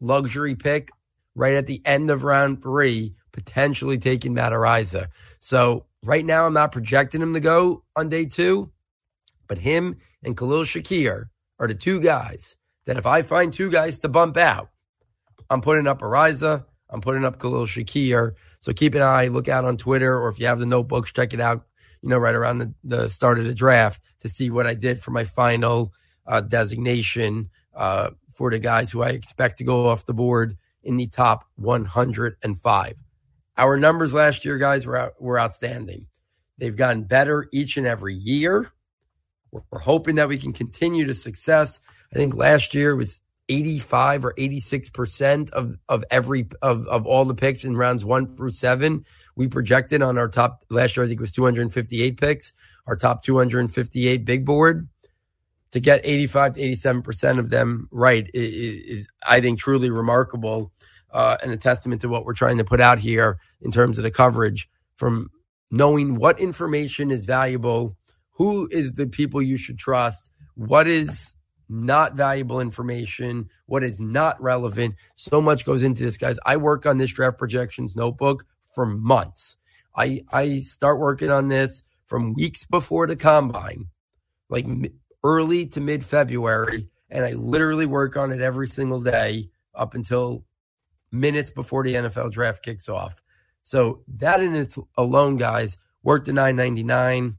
luxury 0.00 0.54
pick 0.54 0.90
right 1.34 1.54
at 1.54 1.66
the 1.66 1.80
end 1.84 2.10
of 2.10 2.24
round 2.24 2.62
three, 2.62 3.14
potentially 3.32 3.98
taking 3.98 4.34
Matt 4.34 4.52
Araiza. 4.52 5.08
So 5.38 5.86
right 6.02 6.24
now, 6.24 6.46
I'm 6.46 6.52
not 6.52 6.72
projecting 6.72 7.22
him 7.22 7.34
to 7.34 7.40
go 7.40 7.84
on 7.96 8.08
day 8.08 8.26
two, 8.26 8.70
but 9.46 9.58
him 9.58 9.96
and 10.22 10.36
Khalil 10.36 10.64
Shakir 10.64 11.26
are 11.58 11.68
the 11.68 11.74
two 11.74 12.00
guys 12.00 12.56
that 12.84 12.98
if 12.98 13.06
I 13.06 13.22
find 13.22 13.52
two 13.52 13.70
guys 13.70 13.98
to 14.00 14.08
bump 14.08 14.36
out, 14.36 14.70
I'm 15.48 15.60
putting 15.60 15.86
up 15.86 16.00
Araiza, 16.00 16.64
I'm 16.90 17.00
putting 17.00 17.24
up 17.24 17.38
Khalil 17.38 17.66
Shakir. 17.66 18.32
So 18.60 18.72
keep 18.72 18.94
an 18.94 19.02
eye, 19.02 19.28
look 19.28 19.48
out 19.48 19.64
on 19.64 19.76
Twitter, 19.76 20.16
or 20.16 20.28
if 20.28 20.38
you 20.38 20.46
have 20.46 20.58
the 20.58 20.66
notebooks, 20.66 21.12
check 21.12 21.34
it 21.34 21.40
out, 21.40 21.66
you 22.00 22.08
know, 22.08 22.18
right 22.18 22.34
around 22.34 22.58
the, 22.58 22.74
the 22.84 23.08
start 23.08 23.38
of 23.38 23.44
the 23.44 23.54
draft 23.54 24.00
to 24.20 24.28
see 24.28 24.50
what 24.50 24.66
I 24.66 24.74
did 24.74 25.02
for 25.02 25.10
my 25.10 25.24
final 25.24 25.92
uh, 26.26 26.40
designation 26.40 27.50
uh, 27.74 28.10
for 28.32 28.50
the 28.50 28.58
guys 28.58 28.90
who 28.90 29.02
I 29.02 29.10
expect 29.10 29.58
to 29.58 29.64
go 29.64 29.88
off 29.88 30.06
the 30.06 30.14
board 30.14 30.56
in 30.82 30.96
the 30.96 31.06
top 31.06 31.44
105. 31.56 32.98
Our 33.56 33.76
numbers 33.76 34.14
last 34.14 34.44
year, 34.44 34.58
guys, 34.58 34.86
were 34.86 34.96
out, 34.96 35.20
were 35.20 35.38
outstanding. 35.38 36.06
They've 36.58 36.76
gotten 36.76 37.04
better 37.04 37.48
each 37.52 37.76
and 37.76 37.86
every 37.86 38.14
year. 38.14 38.72
We're, 39.50 39.62
we're 39.70 39.78
hoping 39.80 40.16
that 40.16 40.28
we 40.28 40.38
can 40.38 40.52
continue 40.52 41.06
to 41.06 41.14
success. 41.14 41.80
I 42.12 42.16
think 42.16 42.34
last 42.34 42.74
year 42.74 42.96
was 42.96 43.20
85 43.48 44.24
or 44.24 44.34
86% 44.34 45.50
of, 45.50 45.76
of 45.88 46.04
every 46.10 46.48
of, 46.62 46.86
of 46.86 47.06
all 47.06 47.24
the 47.24 47.34
picks 47.34 47.64
in 47.64 47.76
rounds 47.76 48.04
one 48.04 48.36
through 48.36 48.52
seven. 48.52 49.04
We 49.36 49.48
projected 49.48 50.02
on 50.02 50.16
our 50.18 50.28
top 50.28 50.64
last 50.70 50.96
year, 50.96 51.04
I 51.04 51.08
think 51.08 51.20
it 51.20 51.22
was 51.22 51.32
258 51.32 52.20
picks, 52.20 52.52
our 52.86 52.96
top 52.96 53.22
258 53.22 54.24
big 54.24 54.44
board. 54.44 54.88
To 55.72 55.80
get 55.80 56.02
85 56.04 56.54
to 56.54 56.60
87% 56.60 57.38
of 57.38 57.50
them 57.50 57.88
right 57.90 58.28
is, 58.34 58.98
is 58.98 59.06
I 59.26 59.40
think, 59.40 59.58
truly 59.58 59.90
remarkable 59.90 60.72
uh, 61.12 61.38
and 61.42 61.52
a 61.52 61.56
testament 61.56 62.00
to 62.02 62.08
what 62.08 62.24
we're 62.24 62.34
trying 62.34 62.58
to 62.58 62.64
put 62.64 62.80
out 62.80 62.98
here 62.98 63.38
in 63.60 63.72
terms 63.72 63.98
of 63.98 64.04
the 64.04 64.10
coverage 64.10 64.68
from 64.96 65.30
knowing 65.70 66.16
what 66.16 66.38
information 66.38 67.10
is 67.10 67.24
valuable, 67.24 67.96
who 68.32 68.68
is 68.70 68.92
the 68.92 69.06
people 69.06 69.40
you 69.40 69.56
should 69.56 69.78
trust, 69.78 70.30
what 70.54 70.86
is 70.86 71.34
not 71.68 72.14
valuable 72.14 72.60
information, 72.60 73.48
what 73.66 73.82
is 73.82 73.98
not 73.98 74.40
relevant. 74.42 74.94
So 75.14 75.40
much 75.40 75.64
goes 75.64 75.82
into 75.82 76.04
this, 76.04 76.16
guys. 76.16 76.38
I 76.44 76.56
work 76.58 76.84
on 76.84 76.98
this 76.98 77.10
draft 77.10 77.38
projections 77.38 77.96
notebook 77.96 78.44
for 78.74 78.84
months. 78.86 79.56
I 79.96 80.22
I 80.32 80.60
start 80.60 80.98
working 80.98 81.30
on 81.30 81.48
this 81.48 81.82
from 82.06 82.34
weeks 82.34 82.64
before 82.64 83.06
the 83.06 83.16
combine, 83.16 83.86
like 84.48 84.66
early 85.24 85.66
to 85.66 85.80
mid 85.80 86.04
February, 86.04 86.88
and 87.10 87.24
I 87.24 87.32
literally 87.32 87.86
work 87.86 88.16
on 88.16 88.32
it 88.32 88.40
every 88.40 88.68
single 88.68 89.00
day 89.00 89.50
up 89.74 89.94
until 89.94 90.44
minutes 91.10 91.50
before 91.50 91.84
the 91.84 91.94
NFL 91.94 92.32
draft 92.32 92.64
kicks 92.64 92.88
off. 92.88 93.22
So 93.62 94.02
that 94.16 94.42
in 94.42 94.54
its 94.54 94.78
alone, 94.96 95.36
guys, 95.36 95.78
worked 96.02 96.26
to 96.26 96.32
999. 96.32 97.36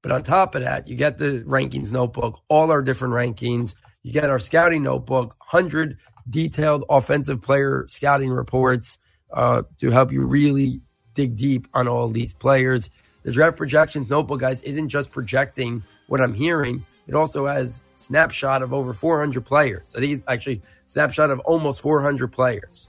But 0.00 0.12
on 0.12 0.22
top 0.22 0.54
of 0.54 0.62
that, 0.62 0.88
you 0.88 0.96
get 0.96 1.18
the 1.18 1.44
rankings 1.46 1.92
notebook, 1.92 2.40
all 2.48 2.70
our 2.70 2.82
different 2.82 3.14
rankings. 3.14 3.74
You 4.02 4.12
get 4.12 4.30
our 4.30 4.38
scouting 4.38 4.82
notebook, 4.82 5.36
100 5.38 5.98
detailed 6.28 6.84
offensive 6.88 7.42
player 7.42 7.84
scouting 7.88 8.30
reports 8.30 8.98
uh, 9.32 9.62
to 9.78 9.90
help 9.90 10.12
you 10.12 10.22
really 10.22 10.80
dig 11.14 11.36
deep 11.36 11.68
on 11.74 11.86
all 11.86 12.08
these 12.08 12.32
players. 12.32 12.90
The 13.22 13.32
draft 13.32 13.56
projections 13.56 14.10
notebook, 14.10 14.40
guys, 14.40 14.60
isn't 14.62 14.88
just 14.88 15.10
projecting 15.12 15.84
what 16.08 16.20
I'm 16.20 16.34
hearing. 16.34 16.84
It 17.06 17.14
also 17.14 17.46
has 17.46 17.82
snapshot 17.94 18.62
of 18.62 18.72
over 18.72 18.92
400 18.92 19.44
players. 19.44 19.94
I 19.96 20.00
think 20.00 20.12
it's 20.12 20.28
actually 20.28 20.62
snapshot 20.86 21.30
of 21.30 21.40
almost 21.40 21.80
400 21.80 22.28
players. 22.28 22.88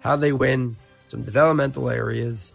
How 0.00 0.16
they 0.16 0.32
win, 0.32 0.76
some 1.08 1.22
developmental 1.22 1.90
areas, 1.90 2.52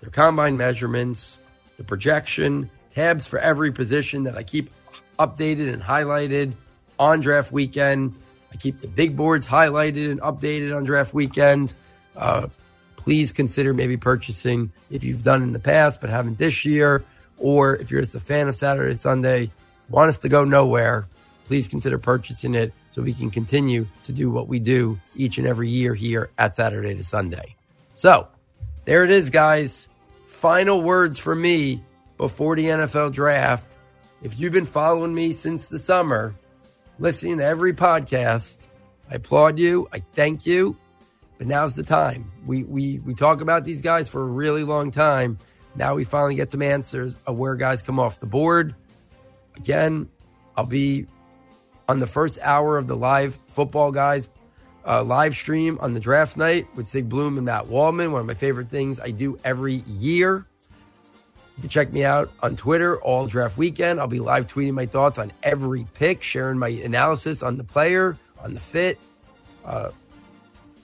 their 0.00 0.10
combine 0.10 0.56
measurements, 0.56 1.38
the 1.76 1.84
projection, 1.84 2.70
tabs 2.94 3.26
for 3.26 3.38
every 3.38 3.70
position 3.70 4.24
that 4.24 4.36
I 4.36 4.42
keep 4.42 4.70
updated 5.18 5.72
and 5.72 5.82
highlighted 5.82 6.52
on 6.98 7.20
draft 7.20 7.52
weekend. 7.52 8.14
I 8.52 8.56
keep 8.56 8.80
the 8.80 8.88
big 8.88 9.16
boards 9.16 9.46
highlighted 9.46 10.10
and 10.10 10.20
updated 10.20 10.76
on 10.76 10.84
draft 10.84 11.14
weekend. 11.14 11.74
Uh, 12.16 12.48
please 12.96 13.32
consider 13.32 13.72
maybe 13.72 13.96
purchasing 13.96 14.72
if 14.90 15.04
you've 15.04 15.22
done 15.22 15.42
in 15.42 15.52
the 15.52 15.58
past 15.58 16.00
but 16.00 16.10
haven't 16.10 16.38
this 16.38 16.64
year, 16.64 17.04
or 17.38 17.76
if 17.76 17.90
you're 17.90 18.00
just 18.00 18.14
a 18.14 18.20
fan 18.20 18.48
of 18.48 18.56
Saturday 18.56 18.96
Sunday, 18.96 19.50
want 19.88 20.08
us 20.08 20.18
to 20.18 20.28
go 20.28 20.44
nowhere, 20.44 21.06
please 21.46 21.68
consider 21.68 21.98
purchasing 21.98 22.54
it 22.54 22.72
so 22.90 23.02
we 23.02 23.14
can 23.14 23.30
continue 23.30 23.86
to 24.04 24.12
do 24.12 24.30
what 24.30 24.48
we 24.48 24.58
do 24.58 24.98
each 25.16 25.38
and 25.38 25.46
every 25.46 25.68
year 25.68 25.94
here 25.94 26.30
at 26.38 26.54
Saturday 26.54 26.94
to 26.94 27.04
Sunday. 27.04 27.54
So 27.94 28.28
there 28.84 29.04
it 29.04 29.10
is, 29.10 29.30
guys. 29.30 29.88
Final 30.26 30.82
words 30.82 31.18
for 31.18 31.34
me 31.34 31.82
before 32.16 32.56
the 32.56 32.66
NFL 32.66 33.12
draft. 33.12 33.76
If 34.22 34.38
you've 34.38 34.52
been 34.52 34.66
following 34.66 35.14
me 35.14 35.32
since 35.32 35.68
the 35.68 35.78
summer, 35.78 36.34
listening 36.98 37.38
to 37.38 37.44
every 37.44 37.72
podcast, 37.72 38.68
I 39.10 39.14
applaud 39.14 39.58
you. 39.58 39.88
I 39.92 40.00
thank 40.00 40.44
you. 40.44 40.76
But 41.38 41.46
now's 41.46 41.74
the 41.76 41.84
time. 41.84 42.30
We 42.46 42.64
we 42.64 42.98
we 42.98 43.14
talk 43.14 43.40
about 43.40 43.64
these 43.64 43.80
guys 43.80 44.08
for 44.08 44.22
a 44.22 44.26
really 44.26 44.64
long 44.64 44.90
time. 44.90 45.38
Now 45.76 45.94
we 45.94 46.02
finally 46.02 46.34
get 46.34 46.50
some 46.50 46.62
answers 46.62 47.14
of 47.26 47.36
where 47.36 47.54
guys 47.54 47.80
come 47.80 48.00
off 48.00 48.18
the 48.18 48.26
board. 48.26 48.74
Again, 49.58 50.08
I'll 50.56 50.66
be 50.66 51.06
on 51.88 51.98
the 51.98 52.06
first 52.06 52.38
hour 52.42 52.78
of 52.78 52.86
the 52.86 52.96
live 52.96 53.38
football 53.48 53.90
guys 53.90 54.28
uh, 54.86 55.02
live 55.04 55.34
stream 55.34 55.78
on 55.80 55.94
the 55.94 56.00
draft 56.00 56.36
night 56.36 56.66
with 56.74 56.88
Sig 56.88 57.08
Bloom 57.08 57.36
and 57.36 57.46
Matt 57.46 57.66
Waldman. 57.66 58.12
One 58.12 58.20
of 58.20 58.26
my 58.26 58.34
favorite 58.34 58.68
things 58.70 58.98
I 58.98 59.10
do 59.10 59.38
every 59.44 59.84
year. 59.86 60.46
You 61.56 61.62
can 61.62 61.68
check 61.68 61.92
me 61.92 62.04
out 62.04 62.30
on 62.40 62.56
Twitter 62.56 63.00
all 63.02 63.26
draft 63.26 63.58
weekend. 63.58 64.00
I'll 64.00 64.06
be 64.06 64.20
live 64.20 64.46
tweeting 64.46 64.74
my 64.74 64.86
thoughts 64.86 65.18
on 65.18 65.32
every 65.42 65.86
pick, 65.94 66.22
sharing 66.22 66.58
my 66.58 66.68
analysis 66.68 67.42
on 67.42 67.56
the 67.56 67.64
player, 67.64 68.16
on 68.42 68.54
the 68.54 68.60
fit. 68.60 68.98
Uh, 69.64 69.90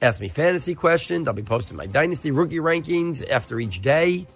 ask 0.02 0.20
me 0.20 0.28
fantasy 0.28 0.74
questions. 0.74 1.28
I'll 1.28 1.34
be 1.34 1.42
posting 1.42 1.76
my 1.76 1.87
dynasty 1.87 2.32
rookie 2.32 2.58
rankings 2.58 3.28
after 3.30 3.60
each 3.60 3.82
day. 3.82 4.26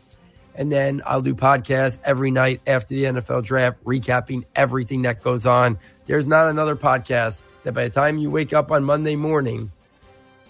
And 0.55 0.73
then 0.73 1.03
I'll 1.07 1.23
do 1.23 1.35
podcasts 1.35 1.99
every 2.05 2.31
night 2.31 2.61
after 2.67 2.95
the 2.95 3.05
NFL 3.05 3.45
draft, 3.45 3.83
recapping 3.85 4.45
everything 4.57 5.03
that 5.03 5.23
goes 5.23 5.47
on. 5.47 5.79
There's 6.07 6.27
not 6.27 6.49
another 6.49 6.75
podcast 6.75 7.43
that 7.63 7.73
by 7.73 7.85
the 7.85 7.91
time 7.91 8.19
you 8.19 8.31
wake 8.31 8.53
up 8.53 8.73
on 8.73 8.85
Monday 8.85 9.15
morning 9.15 9.71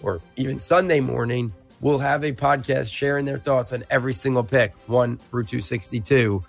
or 0.01 0.21
even 0.35 0.59
Sunday 0.59 0.99
morning, 0.99 1.53
will 1.81 1.99
have 1.99 2.23
a 2.23 2.31
podcast 2.31 2.91
sharing 2.91 3.25
their 3.25 3.37
thoughts 3.37 3.71
on 3.71 3.83
every 3.89 4.13
single 4.13 4.43
pick, 4.43 4.73
one 4.87 5.17
through 5.29 5.43
262. 5.43 6.43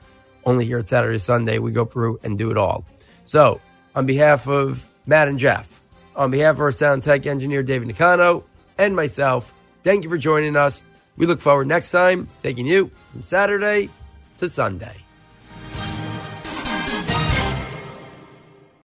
Only 0.44 0.64
here 0.64 0.78
at 0.78 0.88
Saturday, 0.88 1.18
Sunday, 1.18 1.58
we 1.58 1.72
go 1.72 1.84
through 1.84 2.18
and 2.24 2.38
do 2.38 2.50
it 2.50 2.56
all. 2.56 2.84
So, 3.24 3.60
on 3.94 4.06
behalf 4.06 4.48
of 4.48 4.86
Matt 5.06 5.28
and 5.28 5.38
Jeff, 5.38 5.80
on 6.16 6.30
behalf 6.30 6.56
of 6.56 6.60
our 6.62 6.72
sound 6.72 7.02
tech 7.02 7.26
engineer, 7.26 7.62
David 7.62 7.88
Nicano, 7.88 8.42
and 8.78 8.96
myself, 8.96 9.52
thank 9.84 10.04
you 10.04 10.10
for 10.10 10.18
joining 10.18 10.56
us. 10.56 10.82
We 11.20 11.26
look 11.26 11.42
forward 11.42 11.66
next 11.66 11.90
time 11.90 12.28
taking 12.42 12.66
you 12.66 12.90
from 13.12 13.20
Saturday 13.20 13.90
to 14.38 14.48
Sunday. 14.48 14.96